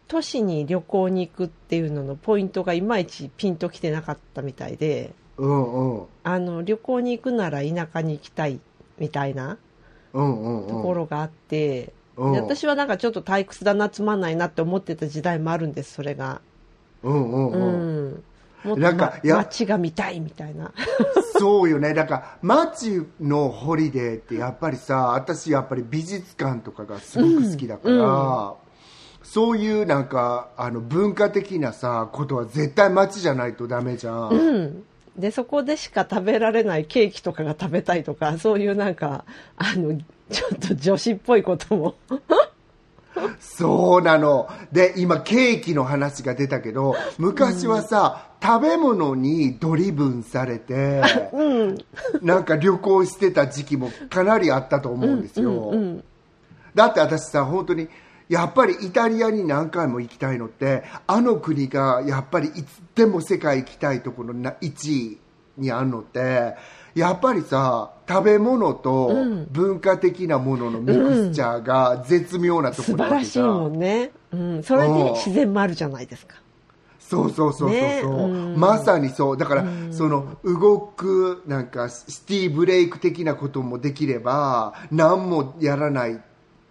[0.07, 6.05] 都市に旅行に行くっていうののポイントがいまいちピンときてなかったみたいでうんうん。
[6.23, 8.61] あの旅行に行くなら田舎に行きたい
[8.97, 9.57] みたいな
[10.13, 10.69] うんうんうん。
[10.69, 12.31] ところがあって、うん。
[12.31, 16.39] で私はなんかちょっと退屈だなつまんないなって思ってた時代もあるんですそれが。
[17.03, 18.23] うんうんううんん、
[18.63, 20.71] もっと、なんか街が見たいみたいな。
[21.37, 21.93] そうよね。
[21.93, 28.53] だから街のホリデーってやっぱりさ私やっぱり美術館とかがすごく好きだから、うん。
[29.23, 34.83] そういうなんかあの文化的なさことは絶対街じゃないとダメじゃん、うん。
[35.17, 39.25] でそこでしか食べられないケーキとかが食べたいとかそういうなんか
[39.57, 39.99] あの
[40.31, 41.95] ちょっと女子っぽいことも
[43.39, 44.49] そうなの。
[44.71, 51.01] で今ケーキの話が出たけど昔はさ、食べ物にドリブンされて、
[52.21, 56.03] なんか旅行してた時期もかなりあったと思うんですよ、うんうん
[56.75, 57.89] だって私さ本当に
[58.29, 65.17] やっぱりイタリアに何回も行きたいのってあの国がやっぱりいつでも世界行きたいところのな1位
[65.57, 66.55] にあるのって
[66.95, 69.11] やっぱりさ食べ物と
[69.51, 74.97] 文化的なもののミクスチャーが絶妙なとこ素ろなわけじゃ晴らしいもんね、うん、それうん。
[75.05, 76.35] で自然もあるじゃないですか。
[76.99, 78.01] そうそうそうそうそう、ね。
[78.03, 78.07] う
[78.55, 78.59] ん。
[78.59, 79.37] まさにそう。
[79.37, 86.21] だから、その動くなんかシティブレイク的なこともできれば何もやらない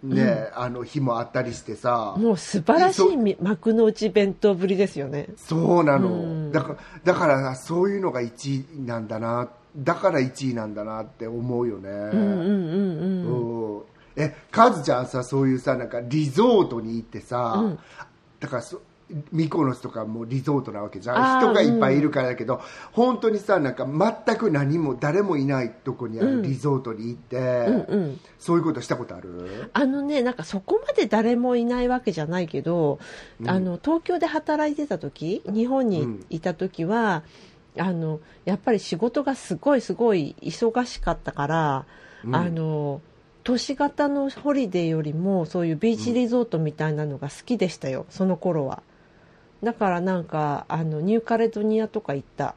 [0.01, 2.15] ね、あの日もあったりしてさ。
[2.17, 5.27] もう素晴らしいみ幕の内弁当ぶりですよね。
[5.35, 6.51] そうなの、うん。
[6.53, 9.49] だからだからそういうのが1位なんだな
[9.79, 13.77] だから1位なんだなって思うよね、うんうんうんうん。
[13.77, 13.81] うん。
[14.15, 17.77] えカズちゃんさそういうさなんかリゾートに行ってさ、
[18.39, 18.81] だからそ
[19.31, 21.41] ミコノスとかもリゾートなわけじゃん。
[21.41, 22.61] 人がいっぱいいるからだけど、
[22.91, 28.19] 本当にさなんか全く何も誰もいないとこにあるリゾートに行って、うんうん。
[28.37, 29.71] そういうことしたことある？
[29.73, 32.99] あのねなんかそこまで誰もいないわけじゃないけど、
[33.41, 33.49] うん。
[33.49, 37.23] あの東京で働いてた時日本にいた時は、
[37.79, 41.85] あのやっぱり仕事がすごいすごい忙しかったから、
[42.23, 42.35] うん。
[42.35, 43.01] あの
[43.43, 48.83] 都市型のホリデーよりもそういうビーチリゾートみたいなのが好きでしたよ、その頃は。
[49.63, 52.55] だからなんかあのニューカレドニアとか行った。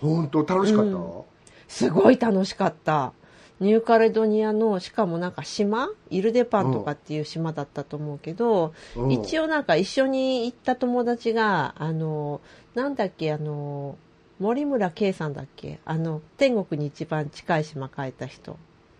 [0.00, 1.22] 本当楽しかった、うん。
[1.68, 3.12] すごい楽しかった
[3.60, 5.88] ニューカレドニアのしかもなんか島？
[6.10, 9.12] イルデパンとかっていう島だったと思うけど、うん。
[9.12, 12.40] 一応なんか一緒に行った友達があの
[12.74, 13.96] なんだっけあの
[14.40, 15.78] 森村圭さんだっけ？
[15.84, 18.56] あの天国に一番近い島変えた人。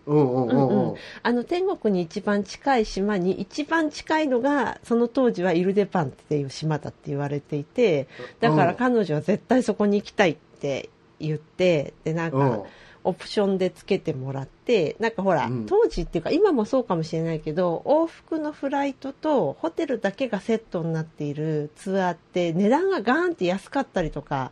[0.07, 8.07] うんうんあの天国に一番近い島に一番近いのがその当時はイルデパンっていう島だって言われていて
[8.39, 10.89] だから彼女は絶対そこに行きたいって
[11.19, 12.63] 言ってでなんか、うん
[13.05, 15.65] オプションでつけてもらってなんかほら、うん。
[15.65, 24.51] 当時っていうか今もそうかもしれないけど往復のフライトとホテルだけがセットになっているツアーって値段がガーンって安かったりとか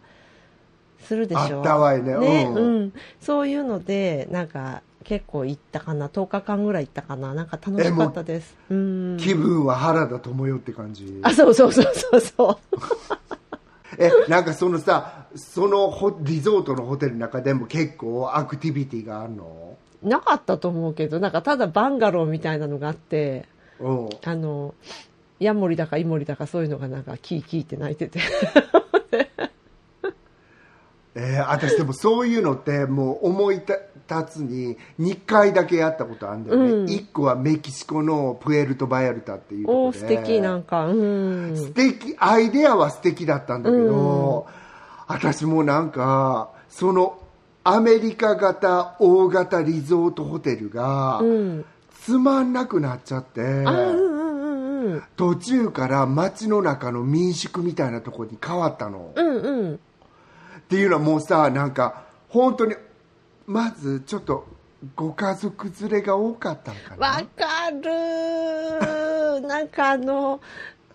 [1.02, 1.58] するでしょ？
[1.58, 2.18] あったわいね。
[2.18, 2.84] ね、ううん。
[2.86, 6.08] んそういうのでなんか結構行ったかな。
[6.08, 7.34] 10日間ぐらい行ったかな。
[7.34, 8.56] なんか楽しかったです。
[8.70, 9.18] うん。
[9.20, 11.20] 気分は原田知世って感じ？
[11.24, 13.38] あそうそうそうそうそう
[13.98, 19.78] えなんかそのさそのホリゾートのホテルの中でも結構アクティビティがあるの？
[20.02, 23.46] なかったと思うけどなんかただバンガローみたいなのがあって
[23.80, 24.10] うん。
[24.24, 24.76] あの
[25.40, 28.20] ヤモリだかイモリだかそういうのがなんかキーキーって鳴いてて
[31.16, 36.86] えー私でもそういうのってもう思い立つに2回だけやったことあるんだよね、うん。
[36.86, 40.88] 1個はメキシコのプエルト・バヤルタっていうところで素敵なんか。
[40.88, 41.56] うん。
[41.56, 44.48] 素敵アイデアは素敵だったんだけど、
[45.08, 47.20] 私もなんかその
[47.64, 51.66] アメリカ型大型リゾートホテルがうん。
[52.04, 53.64] つまんなくなっちゃって、
[55.16, 59.80] 途中から街の中の民宿みたいなところに変わったの、うんうん
[60.66, 62.76] っていうのはもうさなんか本当に
[63.46, 64.48] まずちょっと
[64.96, 67.08] ご家族連れが多かったのかな？
[67.08, 70.42] わかる なんかあの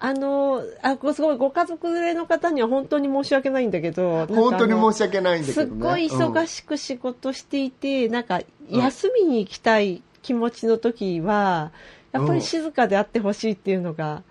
[0.01, 5.81] あのあこすごいご家族連れの方には本当に申し訳ないんだけど本当に申し訳ないんだけすどね。
[5.81, 11.73] っごい忙しく仕事していて、なんか休みに行きたい気持ちの時は
[12.13, 14.23] やっぱり静かであってほしいっていうのが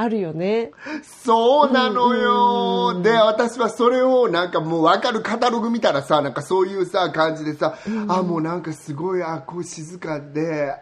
[0.00, 0.70] あるよね。
[1.02, 10.72] そうなのよ、うんで私はそれをなんかもう分かるカタログ見たらさなんかそういうさ感じでさ、あもうなんかすごいあこう静かで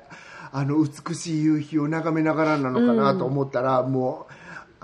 [0.52, 4.32] あの美しい夕日を眺めながらなのかなと思ったら、もう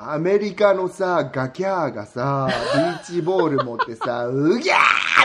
[0.05, 4.77] アメリカのさガキャーがさビーチボール持ってさ うぎゃ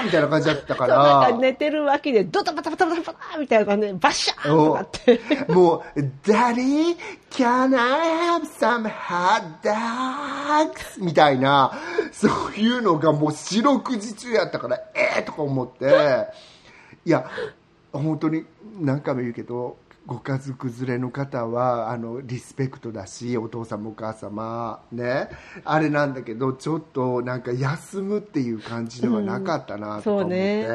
[0.01, 5.19] ーみたいな感じだったかそうなんらか寝てるわけでドタバタバタバタバタみたいな感じでバッシャーとかって。
[5.51, 6.97] もう、Daddy,
[7.31, 11.03] can I have some hot dogs?
[11.03, 11.71] みたいな、
[12.11, 16.27] そういうのがもう四六時中やったから、えーとか思って、
[17.05, 17.29] いや、
[17.91, 18.45] 本当に
[18.79, 25.29] 何回も言うけど、ご家族連れの方はあのリスペクトだしお父様お母様ね
[25.65, 30.65] あれなんだけどちょっとなんか休むっていう感じではなかったなとか思って、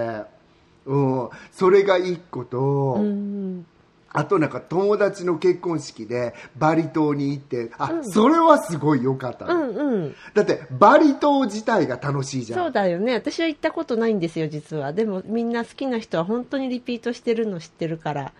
[0.84, 3.66] そううん、それが一個と、うん
[4.14, 10.14] あとなんか友達の結婚式でバリ島に行ってあ、それはすごい良かったうの、んうん。
[10.34, 13.14] だってバリ島自体が楽しいじゃんそうだよね。
[13.14, 14.92] 私は行ったことないんですよ、実は。
[14.92, 18.32] でもみんな好きな人は本当にリピートしてるの知ってるから。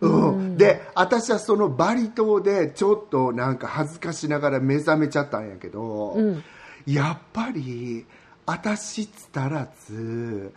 [0.00, 6.44] うん、で私はそのバリ島でちょっとなんか恥ずかしながら目覚めちゃったんやけど、うん。
[6.86, 8.04] やっぱり
[8.46, 10.52] 私つたらず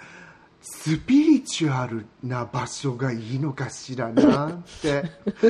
[0.62, 5.04] スピリチュアルな場所がいいのかしらなって。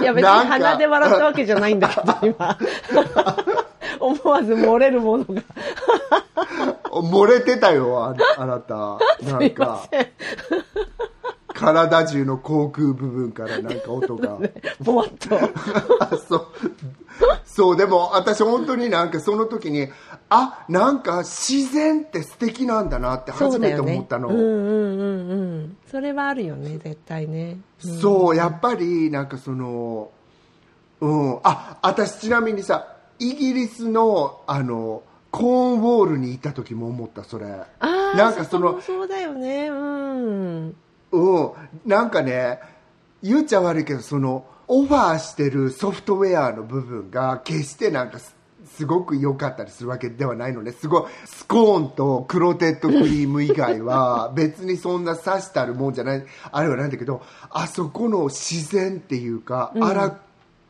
[0.00, 2.58] いや別に鼻で笑ったわけじゃないんだけど、今。
[4.00, 5.42] 思わず漏れるものが。
[7.02, 8.98] 漏れてたよあ あなた。
[9.22, 9.88] なんか
[11.56, 14.38] 体中の口腔部分からなんか音が。
[14.80, 15.36] ぼわっと。
[16.00, 16.46] あ そう。
[17.44, 19.88] そうでも私本当になんかその時に
[20.28, 24.28] あなんか自然って素敵なんだなって初めて思ったの。
[24.28, 25.76] うんうんうんうん。
[25.90, 27.58] それはあるよね、絶対ね。
[27.84, 27.98] うん。
[27.98, 30.10] そうやっぱりなんかその
[31.00, 31.38] うん。
[31.42, 32.86] あ私ちなみにさ
[33.18, 35.02] イギリスのあの
[35.36, 37.46] コーンウォールに行った時も思ったそれ。
[37.46, 39.68] ああ、なんかそのそうだよね。
[39.68, 40.76] うん。
[41.12, 41.52] うん。
[41.84, 42.58] なんかね
[43.22, 48.34] 言っちゃ悪いけどそのオファーしてるソフトウェアの部分が決してなんかす
[48.64, 50.72] すごく良かったりするわけではないのね。
[50.72, 56.24] すごいスコーンとクロテッドクリーム以外は別にそんな刺してあるもんじゃない。
[56.50, 60.18] あれはないんだけどあそこの自然っていうか、荒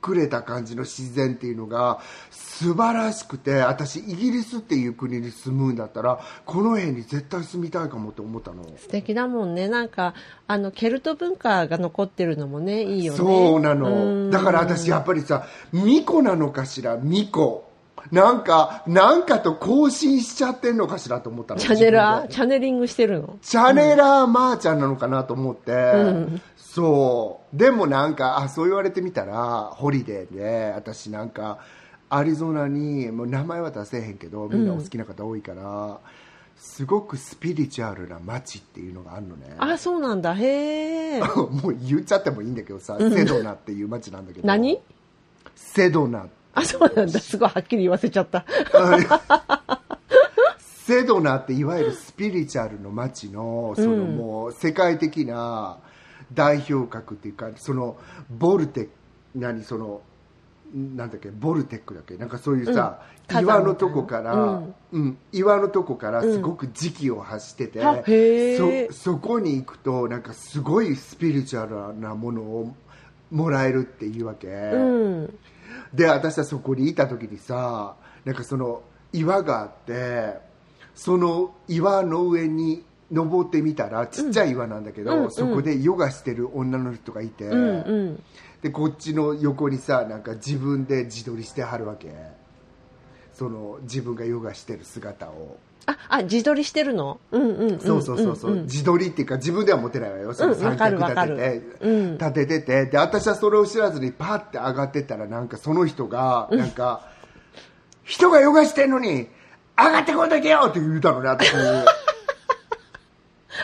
[0.06, 1.98] くれた感じの自然っていうのが
[2.30, 8.62] 素晴らしくて私イギリスっていう国に住むんだったらこの辺に絶対住みたいかもって思ったの。
[8.78, 9.66] 素敵だもんね。
[9.66, 10.14] なんか
[10.46, 13.18] あのケルト文化が残ってるのもねいいよね。
[13.18, 14.28] そうなの。
[14.28, 14.30] ん。
[14.30, 16.96] だから私やっぱりさ巫女なのかしら？
[16.96, 17.66] 巫女。
[18.12, 21.60] なんかなんかと交信しちゃってんのかしらと思ったの。
[21.60, 22.28] チャネラー？
[22.28, 23.36] チャネリングしてるの？
[23.42, 25.72] チャネラーマーちゃんなのかなと思って、
[26.76, 27.56] そう。
[27.56, 31.60] でもなんかあそう言われてみたらホリデーで私なんか
[32.10, 35.98] アリゾナにもう名前は出せへんけどみんなお好きな方多いから、
[36.58, 39.56] すごくスピリチュアルな街っていうのがあるのね。
[39.56, 40.34] あそうなんだ。
[40.34, 41.20] へえ。
[41.32, 44.46] もう言っちゃってもいいんだけどさ、セドナっていう街なんだけど。
[44.46, 44.78] 何？
[45.54, 46.26] セドナ。
[46.52, 47.20] あそうなんだ。
[47.20, 48.44] すごいはっきり言わせちゃった。
[50.60, 55.78] セドナっていわゆるスピリチュアルの街のそのもう世界的な
[56.32, 57.96] 代表格っていうかその
[58.30, 58.88] ボルテ
[59.34, 60.02] 何その
[60.74, 62.16] なんだっけボルテックだっけ？
[62.16, 63.00] なんかそういうさ、
[63.30, 63.40] うん。
[63.40, 64.74] 岩のとこから、うん。
[64.92, 65.18] うん。
[65.32, 68.92] 岩のとこからすごく磁気を発してて、あへー。
[68.92, 72.74] そそこに行くとなんかすごいスピリチュアルなものを
[73.30, 75.38] もらえるっていうわけ、うん。
[75.94, 80.34] で私はそこにいた時にさなんかその岩があって
[80.96, 85.30] その岩の上に登ってみたらちっちゃい岩なんだけど、うんうん。
[85.30, 88.22] そこでヨガしてる女の人がいて、うんうん。
[88.62, 92.12] でこっちの横にさなんか自分で自撮りしてはるわけ。
[93.32, 97.20] その自分がヨガしてる姿を、ああ自撮りしてるの？
[97.32, 98.62] うんうんんそうそうそうそう、んん。
[98.62, 100.32] 自撮りっていうか自分では持てないわよ。
[100.32, 102.12] その三脚立てて、うん。
[102.18, 107.06] 立てててで私はそれを知らずにパッて上がってったらなんかその人がなんか、
[108.04, 109.28] 人がヨガしてんのに
[109.76, 111.60] 上がってこんといてよって言うたのね私に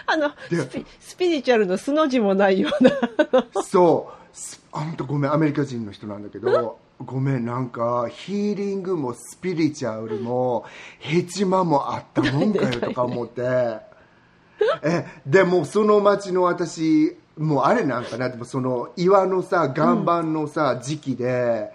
[0.07, 3.63] あのでスピスピリチュアルの素の字もないような。
[3.63, 4.37] そう。
[4.37, 5.33] すあんたごめん。
[5.33, 10.65] アメリカ人の人なんだけどごめんなんかヒーリングもスピリチュアルも
[10.99, 13.43] ヘチマもあったもんかよとか思って。
[14.83, 18.29] えでもその町の私もうあれなんかな。
[18.29, 21.73] でもその岩のさ岩盤のさ、時期で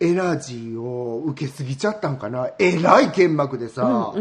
[0.00, 2.50] エナジーを受けすぎちゃったんかな。
[2.58, 4.12] えらい剣幕でさ、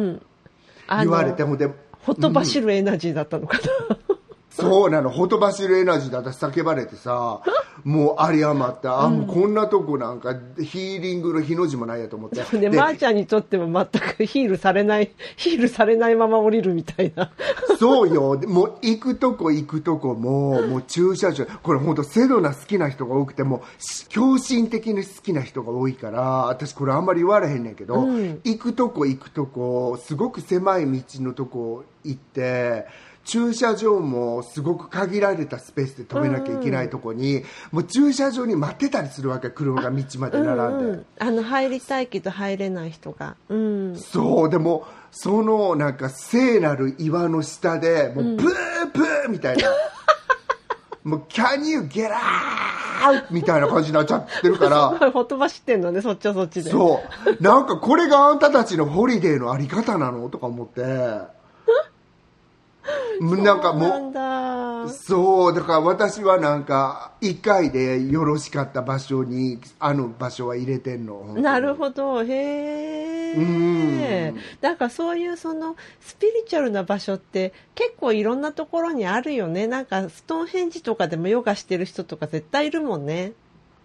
[0.87, 1.57] あの言われても。
[1.57, 1.69] で
[2.05, 3.57] ほとばしるエナジーだったのか
[3.89, 3.97] な、
[4.55, 7.41] そうなの、ほとばしるエナジーで私叫ばれてさ、
[7.83, 12.41] もう有り余って、あ、もうこんなとこなんかヒーリングの日の字もないやと思って。
[12.57, 17.31] ででまーちゃんにとっても全く ヒールされないヒールされないまま降りるみたいな。
[17.77, 23.61] そうよ、でもう行くとこ行くとこも、もう駐車場、これ本当セドナ好きな人が多くて、も
[24.07, 28.07] 狂信的に好きな人が多いから、私これあんまり言われへんねんけど、
[28.43, 32.85] 行くとこ行くとこ、すごく狭い道のとこ行って、
[33.25, 40.85] 駐車場もすごく限られたスペースで止めなきゃいけないとこに、もう駐車場に待ってたりするわけ、車が道まで並んで。
[40.85, 41.05] うんうん。
[41.19, 43.35] あの入りたいけど入れない人が。
[43.49, 43.95] うん。
[43.97, 48.45] そう、でも、そのなんか聖なる岩の下で、もうブー
[48.93, 49.69] ブーみたいな、
[51.03, 53.25] もう Can you get out?
[53.29, 56.71] みたいな感じになっちゃってるから、ほとばしってんのねそっちはそっちで。
[56.71, 57.01] そ
[57.39, 60.29] う、なんかこれがあんたたちのホリデーのあり方なの？
[60.29, 60.81] とか思って、
[63.21, 71.35] なんかもう、そう、だから私はなんか、一回でよろしかった場所に、あの場所は入れてんの。
[71.35, 72.23] なるほど。
[72.23, 74.33] へうえ
[74.71, 79.67] んかそういうそのスピリチュアルな場所って結構いろんなところにあるよね。
[79.67, 83.33] なんかストーンヘンジとかでもヨガしてる人とか絶対いるもんね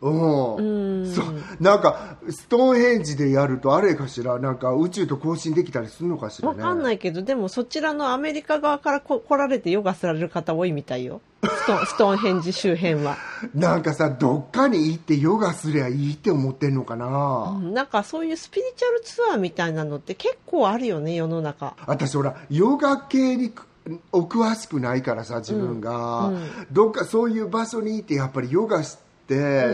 [0.02, 0.56] うん。
[0.56, 1.06] うん。
[1.06, 1.24] そう。
[1.60, 4.38] なんかストーンヘンジでやるとあれかしら？
[4.38, 6.58] なんか宇宙と交信できたりするのかしらね。
[6.58, 11.20] わかんないけどでもそちらのアメリカ側からこ来られてヨガされる方多いみたいよ。
[11.42, 13.16] スト ストーンヘンジ周辺は、
[13.54, 17.72] なんかさどっかに行ってヨガすりゃいいって思ってんのかな、うん。
[17.74, 21.74] なんかそういうスピリチュアルツアーみたいなのって結構あるよね世の中。
[21.86, 23.66] 私ほらヨガ系にく
[24.12, 26.34] お詳しくないからさ自分が、うん。
[26.34, 26.42] うん。
[26.70, 29.09] どっかそういう場所にいてやっぱりヨガして、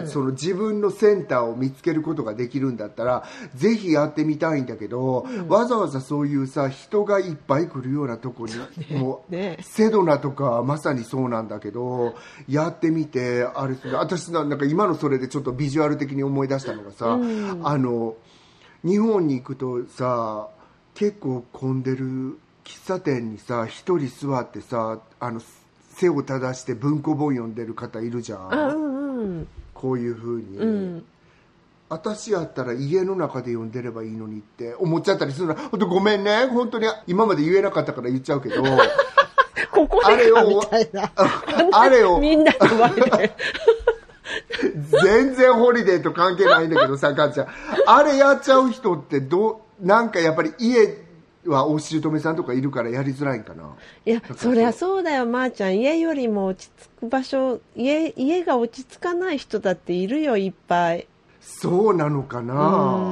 [0.06, 8.54] その自分のセンターを見つけることができるんだったらぜひやってみたいんだけど、わざわざそういうさ人がいっぱい来るようなとこに、
[8.98, 9.58] もう、ね。
[9.62, 12.14] セドナとかはまさにそうなんだけど
[12.48, 18.16] やってみてあれ私ななんか今のそれでちょっとビジュアル的に思い出したのがさ、あの
[18.84, 20.48] 日本に行くとさ
[20.94, 25.40] 結構混んでる喫茶店にさ一人座ってさあの
[25.94, 29.05] 背を正して文庫本読んでる方いるじゃん
[29.74, 31.04] こういうふうに、うん。
[31.88, 35.54] 私やったら家の中で読んでればいいのにって思っちゃったりするの。
[35.54, 36.46] 本当ごめんね。
[36.46, 38.62] 本当に今まで言えなかったから言っちゃうけど。
[39.70, 41.12] ここでかみたいな。
[41.72, 43.36] あれをみんなの前で。
[45.02, 47.46] 全然ホリデーと関係ないんだけどさ母ちゃん。
[47.86, 51.05] あれやっちゃう人ってどうなんかやっぱり家
[51.48, 53.74] はお姑さんとかいるからやりづらいんかな。
[54.04, 55.26] いやそりゃそうだよ。
[55.26, 61.06] まー、ちゃん家よりも落ち着く場所家家が落ち着かない人だっているよいっぱい。
[61.40, 62.54] そうなのかうな、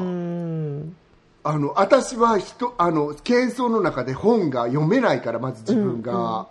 [0.02, 0.96] ん。
[1.44, 6.48] あの私は人あの喧騒の中で本が読めないからまず自分が、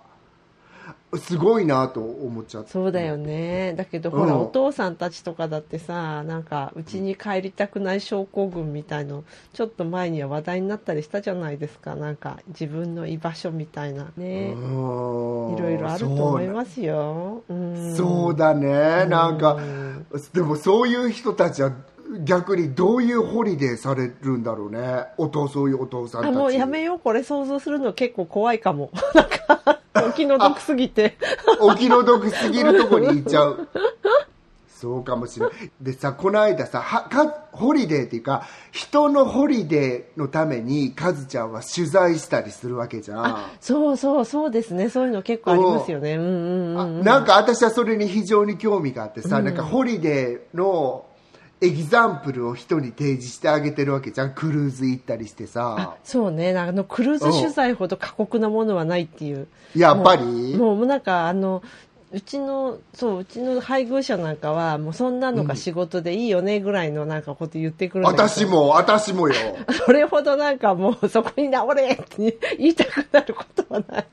[1.18, 2.72] すごいなと思っちゃって。
[2.72, 3.74] そうだよね。
[3.76, 4.42] だけどほら、うん。
[4.42, 11.96] お父さんたちとかだってさなんかうちに帰りたくない症候群みたいのちょっと前には話題になったりしたじゃないですか。
[11.96, 14.12] なんか自分の居場所みたいな。
[14.18, 14.52] ね。
[14.52, 17.44] いろいろあると思いますよ。
[17.50, 17.96] うん。
[17.96, 19.06] そうだね。
[19.06, 21.72] なんかうんでもそういう人たちは
[22.24, 25.06] 逆にどういうホリデーされるんだろうね。
[25.18, 26.32] お父そういうお父さんたち。
[26.32, 27.00] あもうやめよう。
[27.00, 28.92] これ想像するの結構怖いかも。
[29.14, 31.18] なんか お気の毒すぎて。
[31.60, 33.68] お気の毒すぎるとこに行っちゃう。
[34.84, 43.46] そうかもしれないでさこの間さはかホリデーっていうか人のホリデーのためにカズちゃんは取材したりするわけじゃん。
[43.62, 44.90] そうそうそうですね。
[44.90, 46.16] そういうの結構ありますよね。
[46.16, 47.02] うんうんうんあうん。
[47.02, 51.06] なんか私はそれに非常に興味があってさ、なんかホリデーの
[51.64, 54.34] example を人に提示してあげてるわけじゃん。
[54.34, 55.96] クルーズ行ったりしてさ。
[56.04, 56.58] そうね。
[56.58, 59.48] あのクルーズ取材ほど過酷なものはないっていう。
[59.74, 60.58] やっぱり？
[60.58, 61.64] もうもうなんかあの
[62.12, 68.24] うちのそううちの配偶者なんかはもうそんなのが仕事でいいよねぐらいのなんかこと言ってくるんだけど。
[68.24, 69.36] 私も私もよ。
[69.86, 74.06] それほどなんかもうそこに治れって言いたくなることはない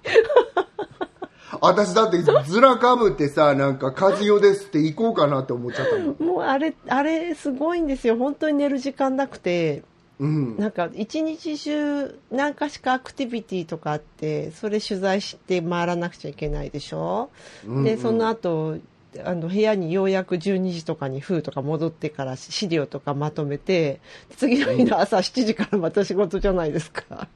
[1.61, 8.17] 私だってずらかぶってさなんか和代ですって行こうかなって思っちゃったもんもうあれあれすごいんですよ。
[8.17, 9.83] 本当に寝る時間なくて。
[10.19, 10.59] うん。
[10.59, 17.31] なんか一日中何かしかアクティビティとかあってそれ取材して回らなくちゃいけないでしょ、
[17.67, 18.77] うんでその後
[19.25, 24.01] あの部屋にようやく12時とかに風とか戻ってから資料とかまとめて
[24.37, 27.27] 次の日の朝7時からまた仕事じゃないですか、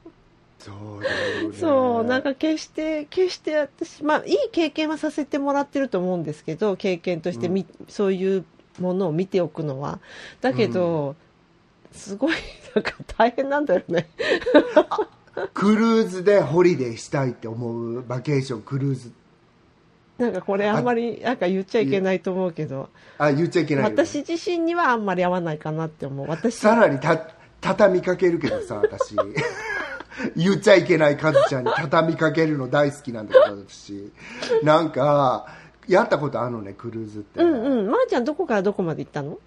[0.65, 1.57] そうね。
[1.59, 8.45] そうなんか決して決して私まあいい経験はさせてもらってると思うんですけど経験としてみ、そういう
[8.79, 9.99] ものを見ておくのは。
[10.41, 11.15] だけど、
[11.91, 12.35] すごい
[12.73, 14.09] なんか大変なんだよね。
[15.53, 19.11] クルーズでホリデーしたいって思うバケーションクルーズ。
[20.17, 22.89] なんかこれあんまりなんか言っちゃいけないと思うけど。
[23.19, 26.27] あ言っちゃいけない私自身にはあんまり合わないかなって思う。
[26.27, 29.15] 私さらにた畳みかけるけどさ私
[30.35, 34.11] 言っちゃいけないカズちゃんに畳みかけるの大好きなんだけど私。
[34.63, 35.47] なんか
[35.87, 37.91] やったことあるのねクルーズって、うんうん。
[37.91, 39.37] まー、ちゃんどこからどこまで行ったの？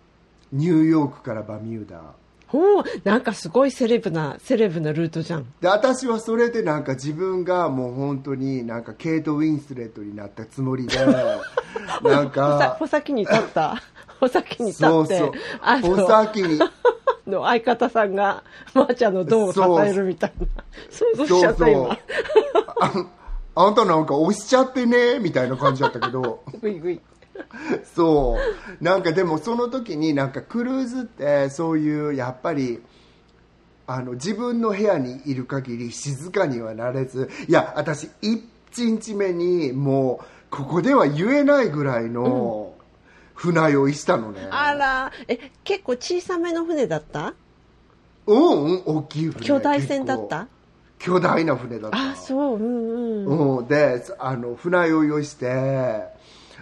[0.52, 2.00] ニューヨークからバミューダ。
[2.48, 5.46] ほうなんかすごいセレブなセレブなルートじゃん。
[5.60, 10.96] で私はそれでなんか自分がもう本当になんかケイト・ウィンスレットになったつもりで
[12.02, 13.82] なんか穂先に立った。
[14.18, 14.88] 穂先に立って。
[14.88, 15.32] そうそう。
[15.60, 16.58] あのお先に
[17.28, 18.42] の相方さんが
[18.74, 20.46] まー、ちゃんの胴を支えるみたいな。
[20.90, 21.84] 想像しちゃったそうそう。
[21.84, 21.98] 今
[22.80, 25.18] ああんたなんか押しちゃってね？
[25.18, 26.44] みたいな感じだったけど。
[26.60, 27.00] グイグイ
[27.94, 28.36] そ
[28.80, 28.84] う。
[28.84, 32.80] なんかでもその時になんかクルーズってそういうやっぱり
[33.86, 38.42] あの自分の部屋にいる限り静かにはなれずいや私1
[38.76, 42.74] 日目にもうここでは言えないぐらいの
[43.38, 45.12] 船酔いしたのね、あら。
[45.28, 47.34] え結構小さめの船だった？
[48.26, 50.48] うんうん大きい船巨大船だった？
[50.98, 53.58] 巨大な船だったあそううんうん。
[53.58, 56.02] うん、であの船酔いをして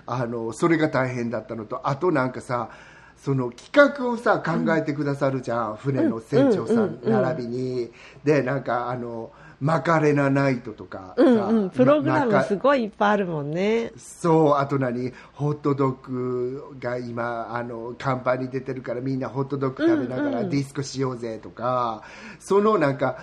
[0.05, 2.69] あのそれが大変だったのとあとなんかさ
[3.17, 7.23] その企画をさ考えてくださるじゃん、船の船長さんうんうんうん。
[7.23, 7.91] 並びに、
[8.23, 13.93] でなんかあのマカレナナイトとかさ、うんうんプログラムななんかすごいいっぱいあるもんね。
[13.97, 15.13] そうあと何？
[15.33, 22.03] ホットドッグが今あの看板に出てるからみんなホットドッグ食べながらディスコしようぜとか、
[22.39, 23.19] そのなんか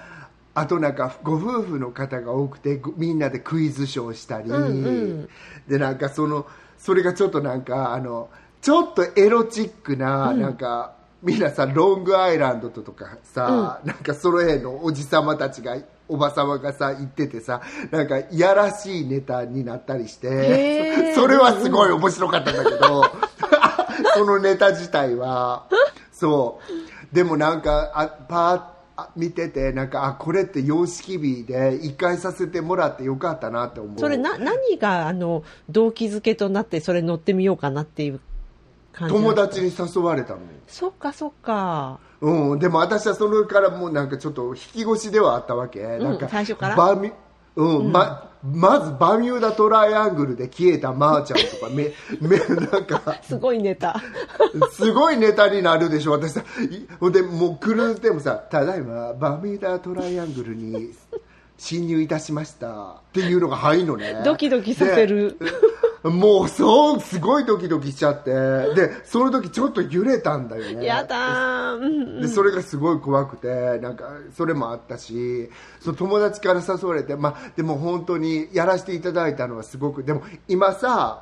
[0.55, 5.29] あとなんかご夫婦の方が多くてごみんなでクイズショーしたり、うんうん。
[5.67, 8.29] でなんかそのそれがちょっとなんかあの
[8.61, 15.77] ちょっとエロチックな、なんかみんなさロングアイランドとかさ、なんかその辺のおじさまたちが
[16.07, 23.03] おばさまがさ行っててさなんかいやらしいネタになったりしてそそれはすごい面白かったんだけど
[24.13, 25.67] そのネタ自体は
[26.11, 26.59] そ
[27.11, 27.15] う。
[27.15, 28.61] でもなんかあパー
[28.95, 33.99] あ見ててなんかあこれって様式美で一回させてもらってよかったなって思う。
[33.99, 38.19] それな何があの動機づけとなってそれ乗ってみようかなっていう
[38.93, 41.99] 感じ友達に誘われたのそっかそっか。
[42.21, 46.75] うん、でも私はそれからもうなんかちょっと引き腰ではあったわけ、なんか最初から？
[46.75, 47.11] バミ
[47.55, 54.01] うんままずバミューダトライアングルで消えたまーちゃんとかめ めなんかすごいネタ。
[54.71, 56.41] すごいネタになるでしょ私さ。
[56.41, 60.91] いほんでもうクルーズでもさ「ただいまバミューダトライアングルに
[61.57, 62.67] 侵入いたしました」
[62.99, 64.21] っていうのが入るのね。
[64.25, 65.37] ドキドキさせる。
[65.39, 65.45] で
[66.03, 68.31] もうそうすごいドキドキしちゃって。
[68.75, 70.85] でその時ちょっと揺れたんだよね。
[70.85, 71.77] やだー。
[71.77, 71.87] うんう
[72.19, 72.21] ん。
[72.21, 75.49] でそれがすごい怖くてなんかそれもあったし。
[75.79, 81.19] その友達から誘われて、まあ、でも本当にやらせていただいたのはすごくでも今さ、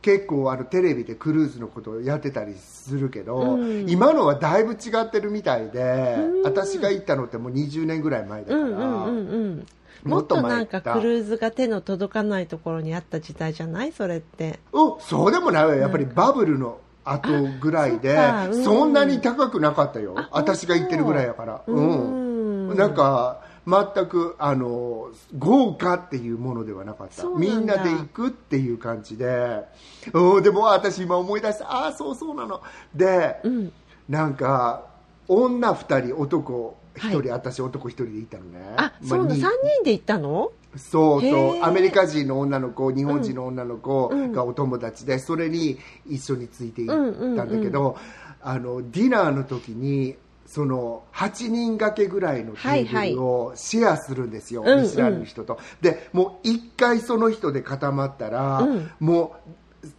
[0.00, 9.66] 結構あのテレビでクルーズのことをやってたりするけど、今のはだいぶ違ってるみたいで、私が行ったのってもう20年ぐらい前だから、うんうんうんうん
[10.04, 13.92] ももっっとなんかクルーズが手の届かないところにあった時代じゃない？
[13.92, 14.58] それって。
[14.72, 15.80] うんそうでもないわよ。
[15.80, 17.28] やっぱりバブルの後
[17.60, 18.92] ぐらいであそん。
[18.92, 20.14] なに高くなかったよ。
[20.16, 21.62] あ私が行ってるぐらいやから。
[21.66, 22.70] ううん。
[22.72, 27.24] んなんか全くあの豪華っていうものではなかった。
[27.28, 29.64] みんなで行くっていう感じで、
[30.12, 31.70] うん、でも私今思い出した。
[31.70, 32.60] ああそうそうなの。
[32.94, 33.72] で、うん。
[34.08, 34.82] なんか
[35.28, 38.74] 女2人男1人、はい私男1人で行ったのね。
[38.76, 40.52] あそうな3まに人で行ったの？
[40.76, 41.62] そうそう。
[41.62, 47.98] アメリカ人の女の子日本人の女の子がお友達で、それに一緒について行ったんだけど、
[48.40, 50.16] あのディナーの時に
[50.46, 54.82] その8人掛けぐらいのテーブルをシェアするんですよ、うんうん。
[54.82, 58.90] 見知らぬ人と、でもう1回その人で固まったら、うん。
[58.98, 59.50] もう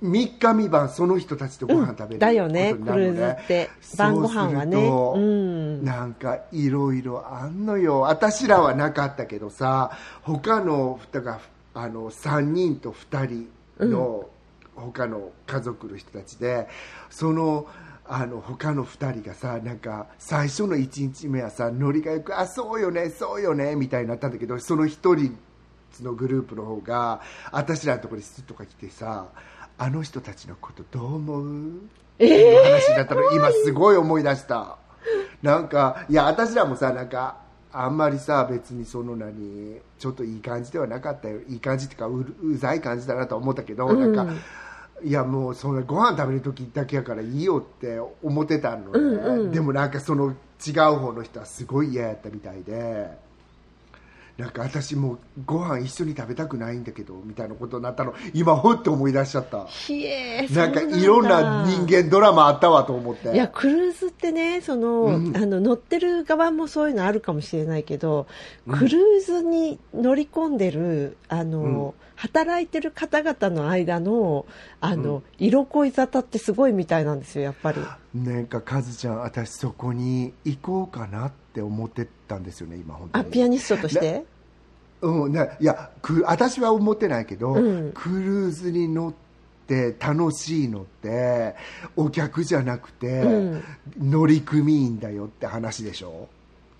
[0.01, 2.73] 3日三晩その人たちとご飯食べるだよね。
[2.73, 4.75] ことになるのクルーズって晩ご飯はね。
[4.75, 5.84] そうするとうん。
[5.84, 8.01] なんかいろいろあんのよ。
[8.01, 11.41] 私らはなかったけどさ他のだか
[11.73, 13.47] らあの3人と2
[13.79, 14.29] 人の
[14.75, 16.67] 他の家族の人たちで、
[17.09, 17.67] その
[18.05, 25.38] あの他の2人がさなんか最初の1日目はさノリがよくあそうよねそうよねみたいになったんだけどその1人
[26.01, 27.21] のグループの方が
[27.51, 29.27] 私らのところにスッとか来てさ
[29.78, 31.82] あの人たちのことどう思う？
[32.19, 34.78] えっていう話になったの、今すごい思い出した。
[35.41, 37.38] なんかいや私らもさなんか
[37.71, 41.41] あんまりさ別にその何ちょっといい感じではなかったよ。
[41.49, 44.13] いい感じっていうかううざい感じだなとは思ったけど、うん。
[44.13, 44.34] なんか
[45.03, 49.51] いやもうそんなご飯食べる時だけやからいいよって思ってたのね、うんうん。
[49.51, 53.09] でもなんかその違う方の人はすごい嫌やったみたいで
[54.38, 58.15] なんか私もうご飯一緒に食べたくないんだけどみたいなことになったの。
[58.34, 59.65] 今ほっと思い出しちゃった。
[59.65, 63.31] ひえなんかいろんな人間ドラマあったわと思って。
[63.31, 65.38] いやクルーズってねその、うん。
[65.38, 68.25] あの乗ってる側もそういうのあるかもしれないけど、
[68.67, 74.47] クルーズに乗り込んでるあの、働いてる方々の間の
[74.81, 77.79] あの、色恋沙汰ってすごいみたいなんですよやっぱり。
[78.15, 83.25] なんかカズちゃん私そこに行こうかなって思ってたんですよね今本当に。
[83.25, 84.25] あピアニストとして？
[85.01, 87.91] うん、ねいやく私は思ってないけど、うん。
[87.93, 89.13] クルーズに乗っ
[89.67, 91.55] て楽しいのって
[91.95, 93.63] お客じゃなくて、うん。
[93.97, 96.27] 乗組員だよって話でしょ？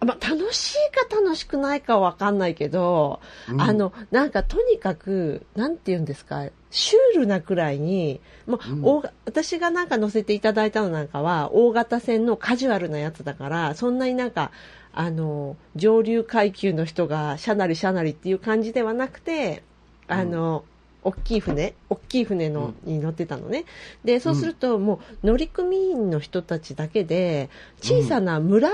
[0.06, 3.62] まあ、楽しいか楽しくないかは分かんないけど、うん。
[3.62, 9.10] あのなんかとにかくなんて言うんですかシュールなくらいにもう、うん。
[9.26, 14.51] 私がなんか乗せていただいたのなんかは大型船のカジュアルなやつだからそんなになんか
[14.93, 19.64] あの上流階級の人がシャナリシャナリっていう感じではなくて
[20.08, 20.66] あの、
[21.04, 23.66] 大きい船大きい船の、に乗ってたのね。
[24.04, 27.49] でそうするともう乗組員の人たちだけで
[27.82, 28.70] 小さな村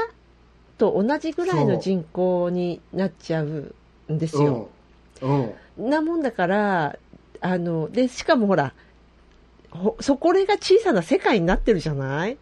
[0.79, 3.45] と同じぐらいの人口になっちゃう
[4.11, 4.69] んですよ。
[5.21, 5.53] うん。
[5.77, 5.89] うん。
[5.89, 6.97] なもんだから
[7.41, 8.73] あのでしかもほら
[9.69, 12.37] ほそこれが小さな世界になってるじゃない？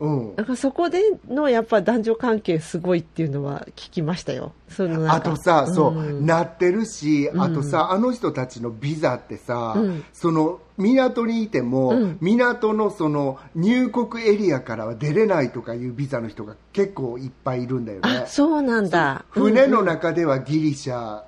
[0.00, 0.36] うん。
[0.36, 4.52] だからそこでのやっぱ男女関係すごいっていうのは聞きましたよ。
[4.68, 6.26] そのなんかあとさ、そう、ん。
[6.26, 10.04] なってるし、うんあとさ、あの人たちのビザってさ、うん。
[10.12, 18.26] その港にいても、うん港のその入国エリアからは出れないとかいうビザの人が結構いっぱいいるんだよねあ。
[18.26, 19.24] そうなんだ。
[19.30, 21.22] 船の中ではギリシャ。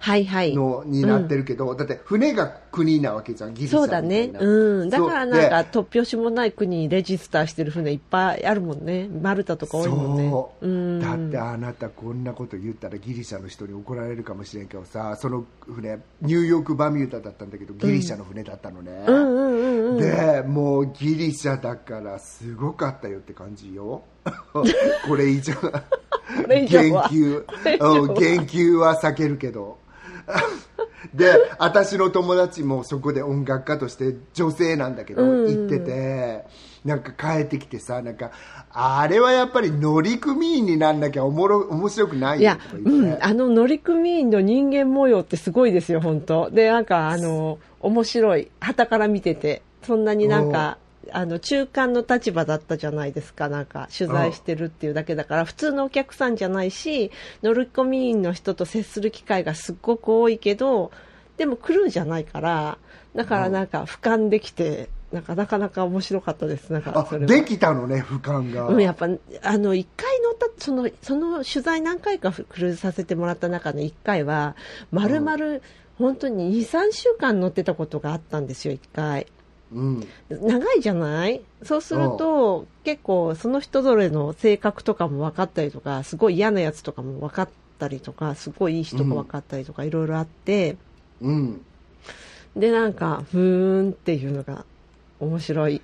[0.54, 4.32] の、になってるけど、だって船が国なわけじゃん、ギリシャそうだね。
[4.38, 4.90] うん。
[4.90, 9.08] だからなんか突拍子もない国にレジスターしてる船いっぱいあるもんね。
[9.08, 10.30] マルタとか多いもんね。
[10.30, 11.00] そう、ん。
[11.00, 19.35] だってあなたこんなこと言ったらギリシャの人に怒られるかもしれんけどさその船ニューヨークバミューダだったんだけどギリシャの船だったのね、うん
[19.76, 19.96] うんうん。
[19.96, 19.98] うん。
[19.98, 24.02] でもうギリシャだからすごかったよって感じよ。
[25.06, 25.52] これ以上。
[26.48, 27.08] 言は。
[27.08, 29.00] 及言及は。
[29.00, 29.78] 避けるけど。
[31.14, 36.44] で私の友達もそこで音楽家として女性なんだけど、うんうん行ってて
[36.84, 38.30] なんか帰ってきてさなんか
[38.70, 46.50] あれはやっぱり乗組員になんなきゃおもろ面白くないいやよとか、言って、うん、あの乗組員の人間模様ってすごいですよ、本当。
[46.50, 48.50] で、なんか、あの、面白い。
[48.60, 50.78] 旗から見てて、そんなになんか、
[51.12, 57.10] あの、中間の立場だったじゃないですか、なんか、取材してるっていうだけだから、普通のお客さんじゃないし、
[57.42, 60.90] 乗組員の人と接する機会がすっごく多いけど、
[61.36, 62.78] でもクルーじゃないから、
[63.14, 67.26] だからなんか、俯瞰できて、なんか、なかなか面白かったです、なんか、あそれは。
[67.26, 69.08] できたのね俯瞰が、うん、やっぱあ
[69.58, 74.56] の1回乗ったそのその取材何回かクルーズさせてもらった中の1回は
[74.90, 75.62] まるまる
[75.98, 79.26] 本当に23週間乗ってたことがあったんですよ1回。
[79.72, 80.06] うん。
[80.30, 81.42] 長いじゃない？
[81.62, 90.76] そうすると結構その人ぞれの性格とかも分かったりとかすごい嫌なやつとかも分かったりとかすごいいい人が分かったりとかいろいろあって、
[91.20, 91.60] うん。
[92.54, 94.64] でなんかふーんっていうのが
[95.18, 95.82] 面白い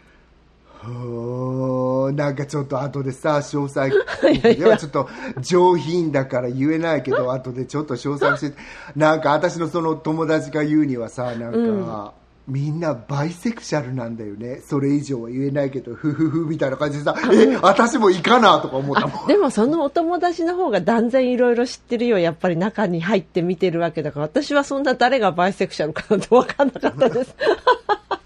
[0.84, 3.90] なんかちょっと後でさ詳細
[4.54, 5.08] ではちょっと
[5.40, 8.56] 上品だから言えないけど後でちょっと詳細して
[8.96, 12.14] なんか私のその友達が言うにはさなんか、
[12.48, 22.18] みんなバイセクシャルなんだよねそれ以上は言えないけどふふふみたいな感じでさえ私もいいかなとか思ったもん でもそのお友達の方が断然いろいろ知ってるよ。
[22.18, 24.26] やっぱり中に入って見てるわけだから。
[24.26, 27.34] 私はそんな誰がバイセクシャルかなんて分かんなかったです。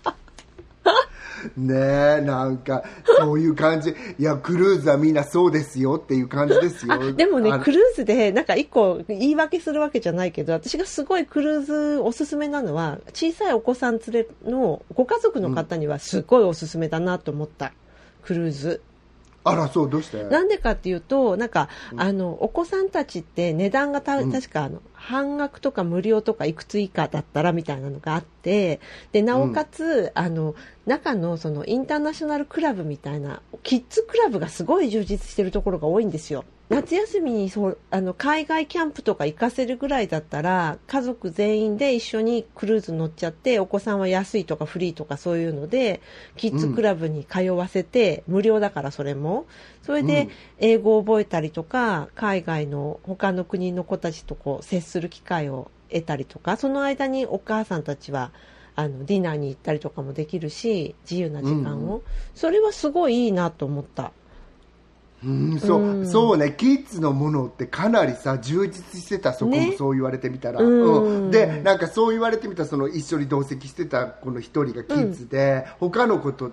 [1.57, 1.75] ね
[2.19, 2.85] えなんか
[3.19, 17.73] そういう感じいやクルーズはみんなそうですよっていう感じですよあでもねあ、クルーズで、なんか一個言い訳するわけじゃないけど、私がすごいクルーズおすすめなのは、小さいお子さん連れのご家族の方にはすごいおすすめだなと思った。
[18.23, 18.83] クルーズ。
[19.49, 20.25] あらそうどうして？
[20.25, 28.81] なんでかっていうと、なんか、あの、お子さんたちって値段がた、確かあの、半額とか無料とかいくつ以下だったらみたいなのがあって、
[29.13, 36.45] で、なおかつ、あの、中のそのインターナショナルクラブみたいな、キッズクラブがすごい充実してるところが多いんですよ。
[36.69, 46.01] 夏休みにそうあの海外キャンプとか行かせるぐらいだったら家族全員で一緒にクルーズ乗っちゃってお子さんは安いとかフリーとかそういうので
[46.37, 49.47] キッズクラブに通わせて、無料だからそれも。
[49.83, 50.31] それでうん。
[50.59, 58.33] 英語を覚えたりとか海外の他の国の子たちとこう接する機会を得たりとかその間にお母さんたちは
[58.75, 62.03] あのディナーに行ったりとかもできるし自由な時間を、うん。
[62.35, 64.13] それはすごいいいなと思った。
[65.27, 65.81] うんそう。
[65.83, 66.09] うん。
[66.09, 66.55] そうね。
[66.57, 69.75] キッズのものってかなりさ充実してたそこもね。
[69.77, 71.25] そう言われてみたら、うん。
[71.25, 71.31] うん。
[71.31, 76.53] でなんかそう言われてみたらその一緒に同席してたこの一人がキッズで、他の子と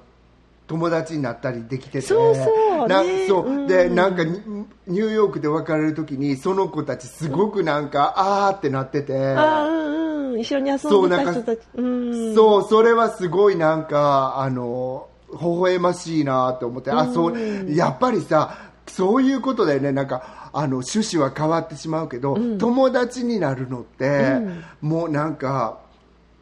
[0.65, 2.01] 友達になったりできてて。
[2.01, 2.87] そうそう。
[2.87, 3.27] なね。
[3.27, 3.47] そう。
[3.47, 3.67] うん。
[3.67, 4.41] でなんかニ
[4.87, 9.13] ニューヨークで別れる時にその子たちすごくなんか、あーってなってて。
[9.13, 10.39] うんうん。
[10.39, 11.59] 一緒に遊んでた人たち。
[11.75, 12.35] うん。
[12.35, 18.57] そう、それはすごいなんか、あの、微笑ましいなと思って、あ、そう、やっぱりさ、
[18.87, 24.37] そういうことだよね、なんか、あの、趣旨は変わってしまうけど、友達になるのって、
[24.81, 25.79] もうなんか、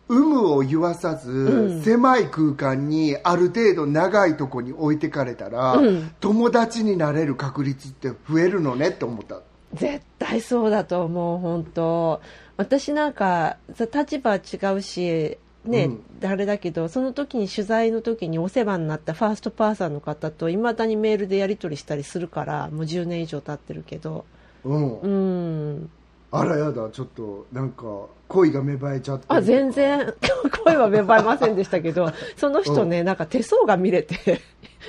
[0.10, 6.12] 有無を言わさず、狭い空間にある程度長いとこに置いてかれたら、うん。
[6.20, 9.40] 友達になれる確率って増えるのねって思った。
[9.74, 12.22] 絶対そうだと思う本当。
[12.58, 15.86] 私なんかさ立場は違うしね、
[16.22, 16.30] うん。
[16.30, 24.26] あれだけどその時に取材の時にお世話になったファーストパーサーの方といまだにメールでやり取りしたりするからもう10年以上経ってるけど。
[24.64, 25.00] うん。
[25.00, 25.90] うん。
[26.34, 29.26] あらやだ、ちょっと、なんか、恋が芽生えちゃって。
[29.28, 30.14] あ全然。
[30.64, 34.16] 声は芽生えませんでしたけどその人ね、なんか手相が見れて。
[34.26, 34.42] で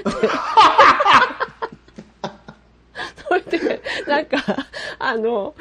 [3.28, 4.38] それでなんか
[4.98, 5.54] あの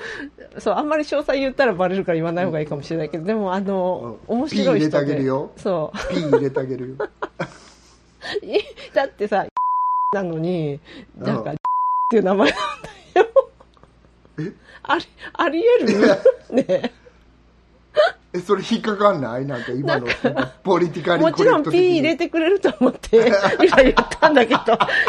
[0.59, 4.37] そうあんまり詳細言ったらバレるから言わない方がいいかもしれないけどでもあの、うん。
[4.39, 4.89] 面白い人で。
[4.89, 5.51] ピー入れてあげるよ。
[5.57, 6.13] そう。
[6.13, 6.95] ピー入れてあげるよ。
[8.43, 8.59] い
[8.93, 9.45] だってさ
[10.13, 10.79] なのに
[11.17, 11.59] なんかうんっ
[12.09, 12.59] ていう名前なん
[13.13, 13.27] だよ。
[14.83, 16.65] ありありえる？
[16.65, 16.91] ね
[18.33, 19.45] え、それ引っかかんない？
[19.45, 20.07] なんか今の、
[20.63, 23.17] ポリティカリーもちろんピー入れてくれると思って
[23.67, 24.59] 今言ったんだけど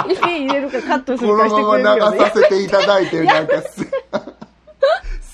[0.09, 2.18] ピー入れるかカットするかしてこのままくれるよね。
[2.18, 3.87] 流させていただいて、なんかす、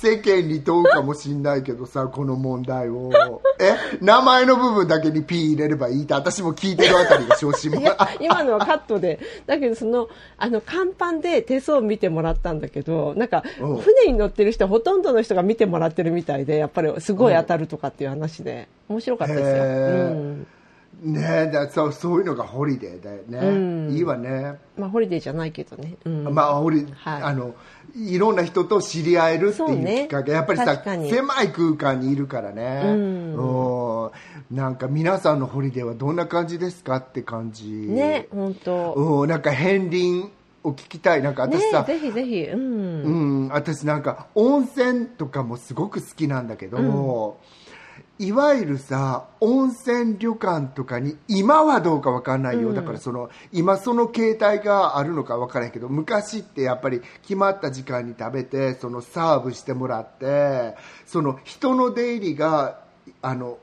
[0.00, 3.10] 世間に問うかもしんないけどさ、この問題を。
[3.58, 7.80] え、名前の部分だけにピー入れればいいって、私も聞いてるあたりが昇進も
[8.20, 9.18] 今のはカットで。
[9.46, 13.76] だけどそのあの看板で手相を見てもらったんだけどなんかうん。
[13.78, 18.68] 船に乗ってる人はほとんどの人が見てもらってるみたいでやっぱりすごい当たるとかっていう話で。
[18.88, 20.36] 面白かったですよ、
[21.02, 23.58] ねだそうそういうのがホリデーだよね、う
[23.90, 23.90] ん。
[23.90, 27.22] いいわね、まあホリデーじゃないけどね、うん、まあホリ、はい。
[27.22, 27.54] あの
[27.96, 34.04] いろんな人と知り合えるっていうきっかけ、やっぱりさ狭い空間にいるからね、うん。
[34.04, 34.10] うん。
[34.50, 37.66] なんか皆さんのホリデーはどんな感じですかって感じ。
[37.68, 40.30] ね本当うん、なんか片鱗
[40.64, 41.22] を聞きたい。
[41.22, 42.42] なんかね私さ、ぜひぜひ。
[42.42, 47.38] うん、うん、私なんか温泉とかもすごく好きなんだけど、
[48.18, 52.74] いわゆるさ温泉旅館とかに今はどうかわかんないよ、うん。
[52.74, 62.80] だからその今その形態があるのかわからないけど昔ってやっぱり決まった時間に食べてそのサーブしてもらってその人の出入りが
[63.22, 63.58] あの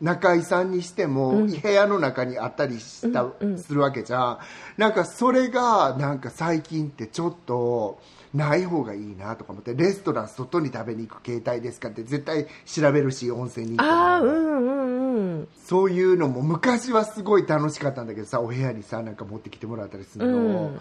[0.00, 1.46] 中居さんにしても、うん。
[1.48, 3.58] 部屋の中にあったりした、うんうん。
[3.58, 4.38] するわけじゃん。
[4.78, 8.00] なんかそれがなんか最近ってちょっと
[8.34, 20.72] ない方がいいなとか思ってレストラン外に食べに行く形態ですかって絶対調べるし温泉に行ってもああうんうんうんそういうのも昔はすごい楽しかったんだけどさお部屋にさなんか持ってきてもらったりするの、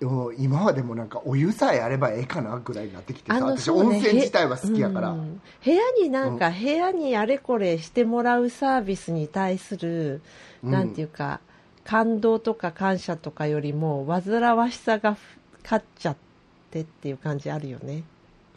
[0.00, 5.40] でも今はでもなんかお湯さえあればええかなぐらいになってきてさね温泉自体は好きやから、うん。
[5.64, 10.20] 部屋になんか、部屋にあれこれしてもらうサービスに対する、
[10.62, 10.70] うん。
[10.70, 11.40] なんていうか
[11.84, 15.16] 感動とか感謝とかよりも煩わしさが
[15.62, 16.16] 勝っちゃっ
[16.74, 18.02] てっていう感じあるよね。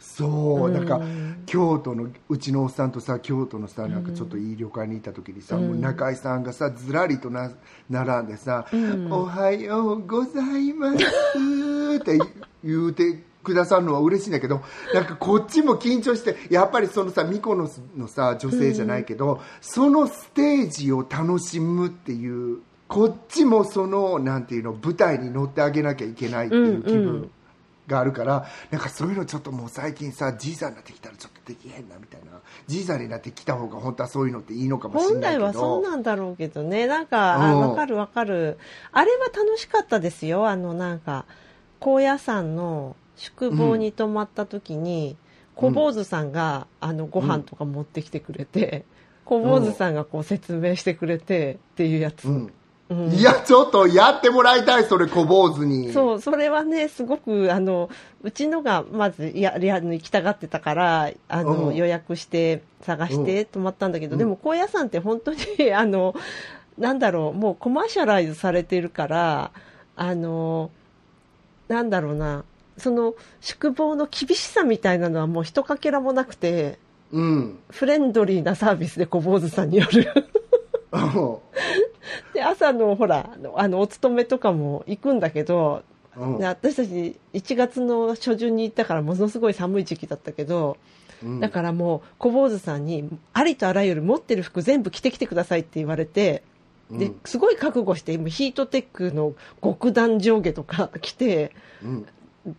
[0.00, 7.50] そうなんかうん京都のうちのおっさんとさ京都のさなんかちょっといい旅館に行った時にさ、もう中井さんがさずらりとな
[7.90, 11.04] 並んでさ、んおはようございます
[11.96, 12.18] って
[12.62, 14.62] 言うてくださるのは嬉しいんだけど
[14.94, 27.30] なんかこっちも緊張してやっぱりそのさミコノスのさ女性じゃないけど、そのステージを楽しむっていうこっちもそのなんていうの舞台に乗ってあげなきゃいけないっていう気分、うんうん
[27.88, 32.40] があるからなんかそういうのちょっともう最近さじいさんになってきたらちょっとできへんなみたいな。
[32.66, 35.44] じいさんになってきた方が本当はそういうのっていいのかもしれ本ないけど。
[35.44, 36.86] 来はそうなんだろうけどね。
[36.86, 37.60] なんかあうん。
[37.70, 38.58] わかるわかる。
[38.92, 40.48] あれは楽しかったですよ。
[40.48, 41.24] あのなんか
[41.80, 45.16] 高野山の宿坊に泊まった時に、
[45.54, 48.84] 小坊主さんがあのご飯とか持ってきてくれて、
[49.24, 52.52] 小坊主さんがこう説明してくれてっていうやつ、うん
[52.90, 53.12] うん。
[53.12, 55.92] いやちょっとやってもらいたいそれ小坊主に。
[55.92, 57.90] そうそれはねすごくあの
[58.22, 61.74] うちのがまずやや行きたがってたからあの、うん。
[61.74, 65.38] 予約して探して泊まったんだけど、でも高野山って本当に
[65.74, 66.14] あの
[66.78, 69.50] なんだろうもうコマーシャライズされてるから
[69.96, 70.70] あの
[71.66, 72.44] なんだろうな
[72.78, 76.78] その宿坊の厳しさみたいなのはもう一かけらもなくて
[77.12, 77.58] うん。
[77.70, 80.26] フレンドリーなサービスで小坊主さんによる
[82.32, 85.82] で朝のほらあのお勤めとかも行くんだけど
[86.18, 86.38] うん。
[86.38, 90.76] で私たち1月の初旬に行ったからものすごい寒い時期だったけど、
[91.22, 91.40] うん。
[91.40, 96.42] だからもう小坊主さんにありとあらゆる持ってる服全部着てきてくださいって言われて
[96.90, 96.98] うん。
[96.98, 102.06] ですごい覚悟して今ヒートテックの極暖上下とか着てうん。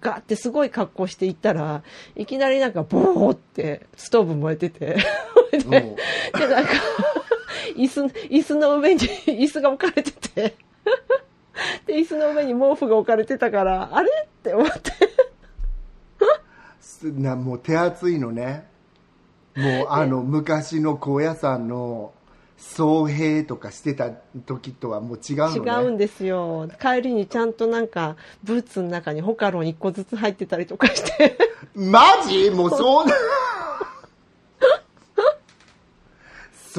[0.01, 1.81] ガーってすごい格好して行ったら
[2.15, 4.97] いきなりなんかボーってストーブ燃えてて。
[5.51, 6.71] でなんか
[7.75, 10.55] 椅子椅子の上に 椅子が置かれてて。
[11.85, 14.09] で椅子の上に毛布が置かれてたからあれ？
[14.23, 14.91] って思って。
[16.79, 18.67] すなもう手厚いのね。
[19.55, 22.13] もうあの昔の高野山の
[22.57, 24.11] 僧兵とかしてた
[24.45, 26.69] 時とはもう違うの違ねうんですよ。
[26.79, 31.37] 帰りにちゃんとなんかブーツの中にホカロン1個ずつ入ってたりとかして。
[31.73, 32.49] マジ？
[32.51, 33.13] もうそうな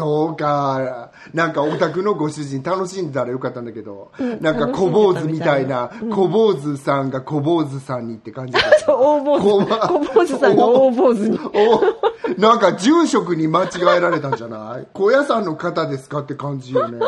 [0.01, 1.11] そうか。
[1.35, 8.97] なんかお宅のご主人楽しんだらよかったんだけど、なんか小坊主みたいな小坊主さんが小坊主さんにって感じだった。
[8.97, 9.67] 大坊主。
[9.67, 11.39] こ小坊主さんが大坊主に。
[11.39, 14.87] おなんか住職に間違えられたんじゃない？
[14.95, 16.99] 高野山の方ですかって感じよね。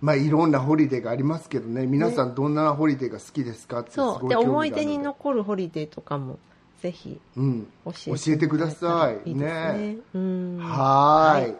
[0.00, 1.86] まあいろんなホリデーがありますけどね。
[1.86, 6.38] 皆さんどんなホリデーが好きですかってすごい興味があるの思い出に残るホリデーとかも
[6.82, 9.32] ぜひうん、教教ええてください。
[9.32, 9.44] ね。
[9.44, 9.96] ね。
[10.12, 10.58] うん。
[10.58, 11.54] はーい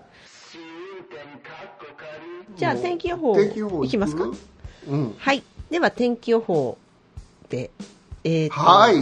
[2.56, 3.38] じゃあ天気予報
[3.84, 4.30] いきますか？
[4.88, 5.14] うん。
[5.18, 5.42] はい。
[5.70, 6.76] では天気予報
[7.48, 7.70] で
[8.24, 8.94] えーとはい。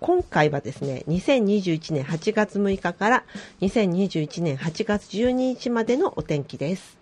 [0.00, 3.24] 今回はですね2021年8月6日から
[3.60, 6.96] 2021年8月12日までのお天気です。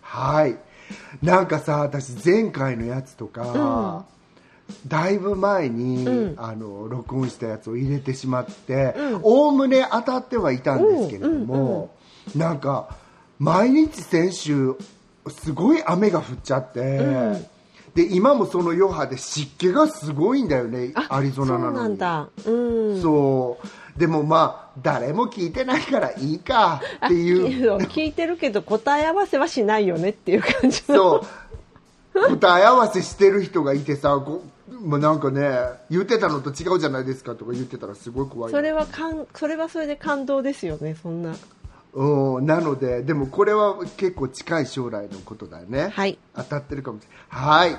[0.00, 0.56] はい。
[1.22, 4.04] なんかさ私前回のやつとか、
[4.86, 6.34] だいぶ前に、うん。
[6.36, 9.20] あの録音したやつを入れてしまってうん。
[9.22, 11.94] おおむね当たってはいたんですけれども、
[12.34, 12.96] なんか
[13.38, 14.74] 毎日先週
[15.28, 17.46] すごい雨が降っちゃって、うん。
[17.94, 21.76] で今もその余波で湿気がすごいんだよねあアリゾナなのに。
[21.76, 22.28] そうなんだ。
[22.46, 22.50] う
[22.98, 23.02] ん。
[23.02, 23.58] そ
[23.96, 23.98] う。
[23.98, 27.74] でもまあ誰も聞いてないからいいかっていう。
[27.74, 30.94] あ聞いてるけど答え合わせはしないよねっていう感じの。
[30.94, 31.26] そう。
[32.14, 34.42] 答え合わせしてる人がいてさこ
[34.80, 35.50] まあ、なんかね
[35.90, 41.34] 言ってたのと違うじゃないですかとか言ってたらすごい怖いなそれはかんそれはそれで感動ですよねそんな
[41.94, 45.90] うん、なので、でもこれは結構近い将来のことだよね。
[45.92, 47.70] はい当たってるかもしれない。
[47.70, 47.78] は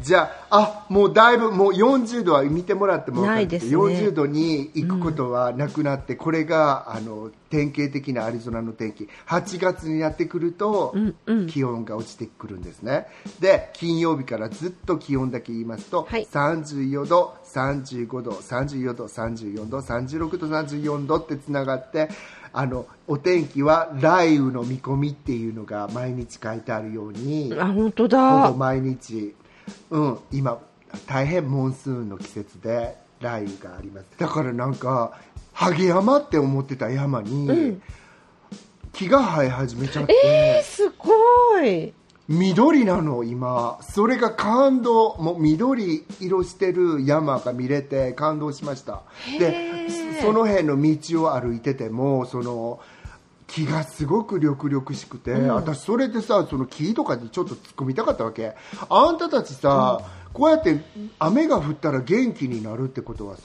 [0.00, 9.08] じゃあ、あ、もうだいぶ、もう40度は見てもらってもないですね40度に行くことはなくなって、これが、あの、典型的なアリゾナの天気。
[9.26, 13.06] 8月になってくると、うんうん気温が落ちてくるんですね。
[13.40, 22.10] で、金曜日からずっと気温だけ言いますと、はい34度、35度、34度、34度、36度、34度ってつながって、
[22.56, 29.34] あの、お天気は雷雨の見込みっていうのが毎日書いてあるように、あ本当ほだぼ毎日、
[29.90, 30.60] うん、今、
[31.06, 34.06] 大変モンスーンの季節で雷雨があります。
[34.18, 35.18] だからなんか、
[35.52, 37.82] ハゲ山って思ってた山に、うん。
[38.92, 41.92] 木が生え始めちゃって、えー、すごい
[42.28, 43.78] 緑なの今。
[43.82, 45.16] それが感動。
[45.16, 49.02] もう緑色してる山が見れて感動しました。
[49.38, 49.88] で
[50.20, 52.80] そその辺の道を歩いててもその
[53.46, 58.54] 木がすごく緑々しくて、私それでさその木とかにちょっと突っ込みたかったわけ。
[58.88, 60.00] あんたたちさ、
[60.32, 60.80] こうやって
[61.18, 63.42] 雨が降ったら元気になるってことはさ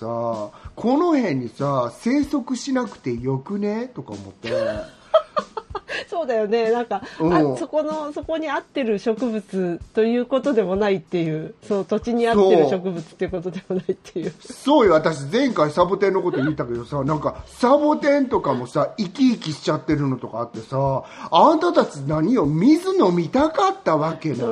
[0.76, 3.92] この辺にさ生息しなくてよくね？
[3.94, 4.52] とか思って。
[6.10, 6.72] そうだよね。
[6.72, 7.34] なんか、うん。
[7.34, 11.54] あそこのそこに合ってる植物ということでもないっていう。
[11.68, 14.34] そう土地に合ってる植物っていうことでもないっていう。
[14.42, 24.46] そうよ、私前回サボテンのこと言ったけどさ、なんかサボテンとかもさ、生き生きしちゃってるのとかあってさ、あんたたち何よ、水飲みたかったわけな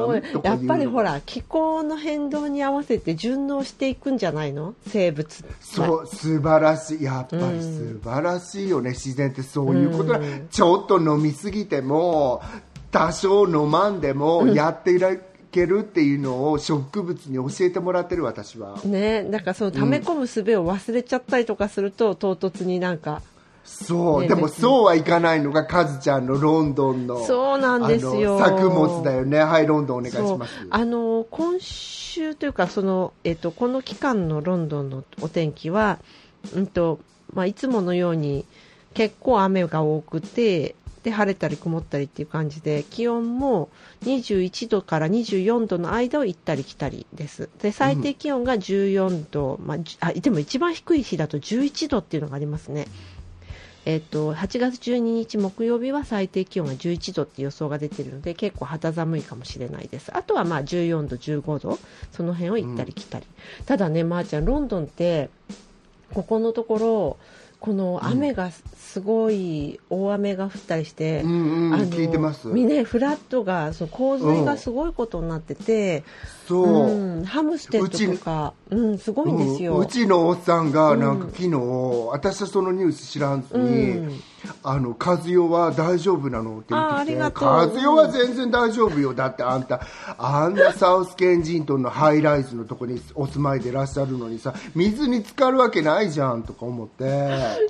[0.43, 4.73] やっぱりほら気候の変動に合わせて順応していくんじゃないの？
[4.87, 5.43] 生物。
[5.61, 7.03] そう、素晴らしい。
[7.03, 10.19] やっぱり素晴らしいよね、自然ってそういうことだ。
[10.49, 12.41] ちょっと飲みすぎても、
[12.91, 14.99] 多少飲まんでもやってい
[15.51, 18.79] けるっていうのを植物に教えてもらってる私は。
[18.83, 23.21] ねだからその溜め込む術を忘れちゃったりとかすると、唐突になんか。
[23.63, 28.39] そう、ねでもそうはいかないのがカズちゃんのロンドンのそうなんですよ。
[28.39, 29.39] 作物だよね。
[29.39, 30.53] はいロンドンお願いします。
[30.69, 35.99] あの今週というかその、えっとこの期間のロンドンのお天気は、
[36.55, 36.99] うんと
[37.33, 38.45] まあ、いつものように
[38.93, 40.75] 結構雨が多くて
[41.07, 43.69] で晴れたり曇ったりっていう感じで気温も
[44.03, 47.49] 21度から24度の間を行ったり来たりです。
[47.61, 52.87] で最低気温が14度、まあじあでも一番低い日だと11度っていうのがありますね。
[53.85, 60.11] えっと、8月12日木曜日は最低気温が11度って予想が出てるので結構肌寒いかもしれないです。
[60.13, 61.79] あとはまあ14度15度
[62.11, 63.25] その辺を行ったり来たり、
[63.65, 65.29] ただねまー、ちゃんロンドンって
[66.13, 67.17] ここのところ
[67.59, 72.47] この雨がすごい大雨が降ったりして、うんうんあの聞いてます。
[72.47, 76.03] みねフラットがその洪水がすごいことになってて、
[76.47, 81.49] そう、うんハムステッドとかうんすごいんですよ、うんうちのおっさんがなんか昨日、
[82.09, 84.23] 私はそのニュース知らんずに、うん
[84.63, 86.59] あの和代は大丈夫なの？
[86.59, 89.13] って言ってきて和代は全然大丈夫よ。
[89.13, 89.81] だってあんた
[90.17, 97.03] あんなサウスケンジントンのハイライズのとこにお住まいでいらっしゃるのにさ水に浸かるわけないじゃんとか思って。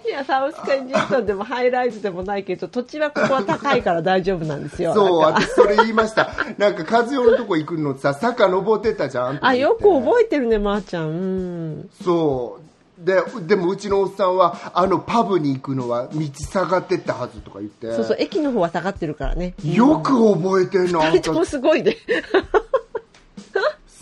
[0.06, 4.94] いやサウスケンジントンでもハイライズでもないけど土地はここは高いから大丈夫なんですよ。
[4.94, 6.30] そう私それ言いました。
[6.58, 11.08] なんか和代のとこ行くのさ坂登ってたじゃんあよくえ覚えてるねまー、ちゃん。
[11.08, 11.90] うん。
[12.04, 12.62] そう
[12.98, 17.92] ででもうちのおっさんはあのパブに行くのは道下がってったはずとか言って。
[17.94, 19.54] そうそう駅の方は下がってるからね。
[19.64, 21.12] よく覚えてんのあん。
[21.12, 21.96] た二人ともすごいね。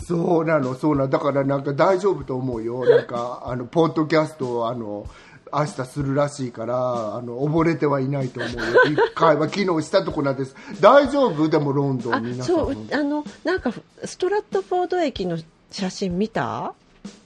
[0.06, 1.08] そうなのそうなの。
[1.08, 2.84] だからなんか大丈夫と思うよ。
[2.88, 5.06] なんかあのポッドキャストをあの
[5.52, 8.62] 明日するらしいからあの溺れてはいないと思うよ。
[8.84, 10.54] 一回は昨日したとこなんです。
[10.80, 11.48] 大丈夫？
[11.48, 13.72] でもロンドあン皆さんそうあのなんか
[14.04, 15.38] ストラットフォード駅の
[15.70, 16.72] 写真見た？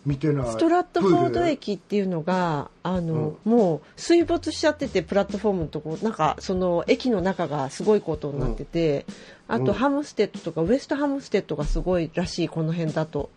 [0.07, 0.51] 見てない。
[0.51, 9.05] ストラットフォード駅っていうのがあの、もう水没しちゃっててプラットフォームのとこなんかその駅の中がすごいことになってて、
[9.49, 9.73] あとうん。
[9.73, 13.31] ハムステッドとかウエストハムステッドがすごいらしいこの辺だと、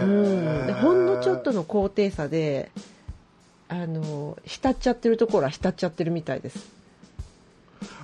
[0.00, 2.70] うん、でほんのちょっとの高低差で
[3.68, 6.83] あの浸っちゃってるところは浸っちゃってるみたいです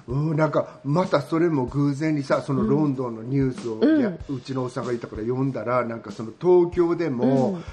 [0.07, 4.19] うん、なんかまたそれも偶然にさそのロンドンのニュースを、うん。
[4.29, 7.65] うちのおっさんがいたから読んだらなんかその東京でも、うん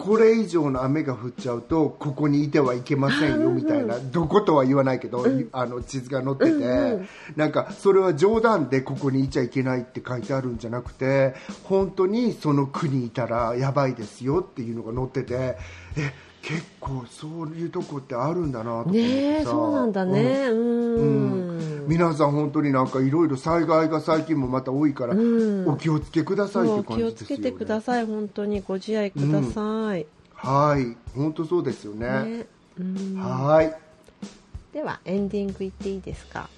[0.00, 11.34] これ以上の雨が降っちゃうとここにいてはいけませんよみたいな、どことは言わないけど、あの地図が載ってて、うんうんなんかそれは冗談でここにいちゃいけないって書いてあるんじゃなくて
[11.64, 15.58] 本当にその国にいたらやばいですよっていうのが載ってて
[15.96, 16.12] え
[16.42, 19.50] 結構そういうとこってあるんだなと思ってさ。
[19.50, 20.46] そうなんだね。
[20.48, 20.94] うん。
[20.98, 21.86] うん。
[21.86, 25.68] 皆さん本当になんかいろいろ災害が最近もまた多いから、うん。
[25.68, 27.16] お気をつけくださいって感じですよね。
[27.16, 28.06] つけてください。
[28.06, 30.96] 本当にご自愛ください、はい。
[31.14, 32.06] 本当そうですよね。
[32.24, 32.46] ね。
[32.78, 33.16] うん。
[33.18, 33.76] はい。
[34.72, 36.48] ではエンディングいっていいですか？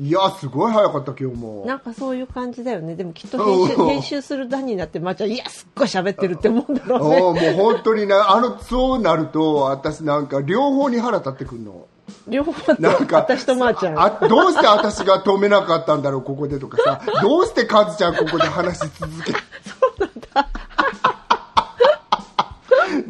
[0.00, 1.64] いやすごい早かった今日も。
[1.66, 2.94] なんかそういう感じだよね。
[2.96, 11.86] でもきっと編集うん編集する段になってまーちゃんいやすっごい喋ってるって思うんだろうおねもう本当にねあのそうなると私なんか両方に腹立ってくるの。
[12.26, 14.00] 両方となんか私とまーちゃん。
[14.00, 17.02] あどうして私が止めなかったんだろうここでとかさ。
[17.20, 19.32] どうしてカズちゃんここで話し続け
[19.68, 20.48] そうなんだ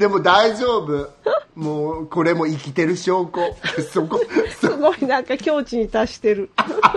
[0.00, 1.10] でも大丈夫。
[1.54, 3.54] もうこれも生きてる証拠。
[3.92, 4.18] そこ
[4.58, 6.50] すごいなんか境地に達してる。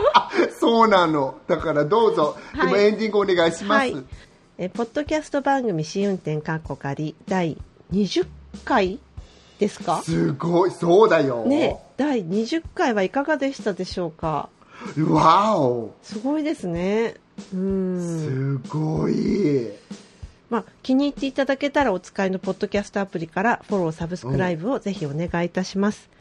[0.57, 1.35] そうなの。
[1.47, 2.67] だからどうぞ、はい。
[2.67, 4.05] でもエンディングお願いします、はい。
[4.57, 7.57] えポッドキャスト番組試運転かっこ仮第
[7.91, 8.25] 20
[8.63, 8.99] 回
[9.59, 10.01] ですか？
[10.03, 10.71] すごい。
[10.71, 14.47] そうだよ、ね第20回はいかがでしたでしょうか？
[15.09, 15.93] わお。
[16.01, 17.15] すごいですね。
[17.53, 18.61] うん。
[18.63, 19.67] すごい
[20.53, 26.11] まあ、気に入っていただけたらお使いのポッドキャストアプリからフォローサブスクライブをぜひお願いいたします、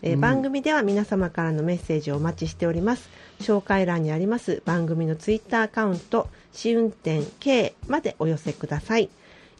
[0.00, 0.20] えーうん。
[0.22, 3.10] 番組では皆様からのメッセージをお待ちしております。
[3.40, 9.10] 紹介欄にあります番組のツイッターアカウント試運転 K までお寄せください。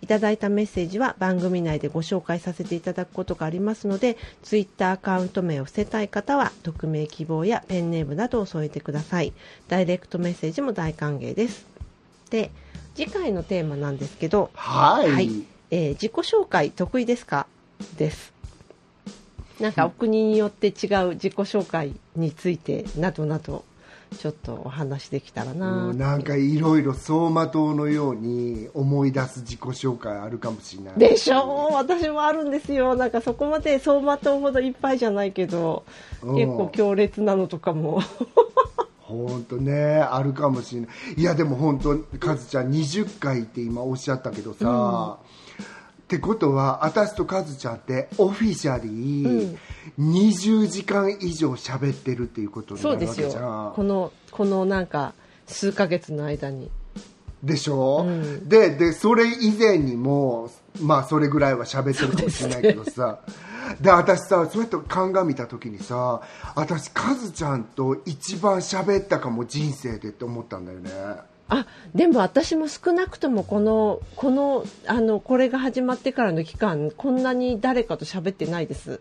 [0.01, 9.35] いただいたメッセージは番組内でご紹介させていただくことがありますのでツイッターアカウント名を伏せたい方は匿名希望やペンネームなどを添えてください。
[9.69, 11.67] ダイレクトメッセージも大歓迎です。
[12.31, 12.51] で
[12.95, 15.31] 次回のテーマなんですけどはい、はい、
[15.71, 17.47] えー自己紹介得意ですか？
[17.97, 18.33] です。
[19.61, 23.65] なんかお国によって違う自己紹介についてなどなど
[24.19, 25.87] ちょっとお話できたらな。
[25.89, 30.99] うんなんかいろいろ走馬灯のように思い出す自己紹介あるかもしれない。
[30.99, 31.69] でしょ？
[31.71, 32.95] う私もあるんですよ。
[32.97, 35.85] なんかそこまで走馬灯ほどいっぱいじゃないけど
[36.23, 36.35] うん。
[36.35, 38.01] 結構強烈なのとかも
[39.03, 40.91] 本当ねあるかもしれない。
[41.17, 45.19] いやでも本当カズちゃん20回って今おっしゃったけどさ、
[46.03, 49.59] ってことは私とカズちゃんってオフィシャリー
[49.99, 53.43] 20時間以上喋ってるっていうことになるわけじゃん。
[53.43, 53.73] よ。
[53.75, 55.15] このこのなんか
[55.47, 56.71] 数ヶ月の間に
[57.43, 58.49] でしょ、うん。
[58.49, 63.21] ででそれ以前にもまあそれぐらいは喋ってるかもしれないけどさ。
[63.81, 66.21] で,、私さそうやって鑑みた時にさ
[66.57, 70.91] 私カズちゃんと一番喋ったかも人生でって思ったんだよね。
[71.49, 79.01] あでも私も少なくともこのこのあのこれが始まってからの期間こんなに誰かと喋ってないです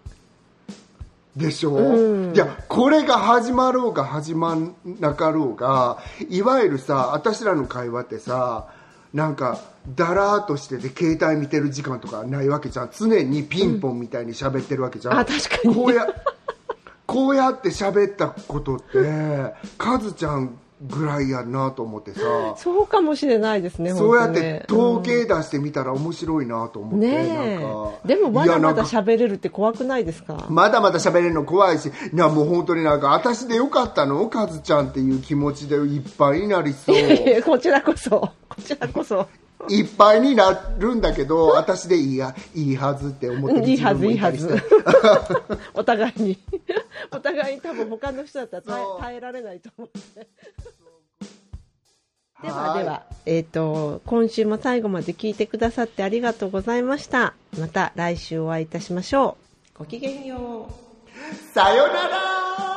[1.36, 2.36] でしょ、うん。
[2.36, 8.68] いやこれが始まろうが始まんなかろうがいわゆるさ私らの会話ってさ
[9.14, 9.60] なんか
[9.96, 12.90] だらーっとしてて携帯見てる時間とかないわけじゃん。
[12.96, 15.76] 常にピンポンみたいに喋ってるわけじゃん、あ確かに。
[15.76, 16.08] こうや
[17.06, 22.22] こうやって喋ったことってカズちゃんぐらいやなと思ってさ。
[22.58, 28.08] そうかもしれないですねそうやって統計出してみたら面白いなと思って、ねなんえか。
[28.08, 30.48] でもまだまだ喋れるって怖くないですか？
[30.50, 34.28] まだまだ喋れるの怖いし、いやもう本当になんか、私でよかったの？
[34.28, 36.96] カズちゃんっていう気持ちでいっぱいになりそう。
[36.96, 38.32] いこちらこそ。
[38.50, 39.28] こちらこそ
[39.84, 44.58] っぱいになるんだけど、 私でいいや、いいはずって思ってるいいはずいいはず。
[45.74, 46.38] お互いに。
[47.12, 50.28] お互いに多分他の人だったら耐え耐えられないと思って。
[52.42, 52.84] でははい。
[52.84, 57.34] では、えっ、と、今週も最後まで聞いてくださってありがとうございました。
[57.60, 59.38] また来週お会いいたしましょ
[59.76, 59.80] う。
[59.80, 61.54] ごきげんよう。
[61.54, 62.71] さよなら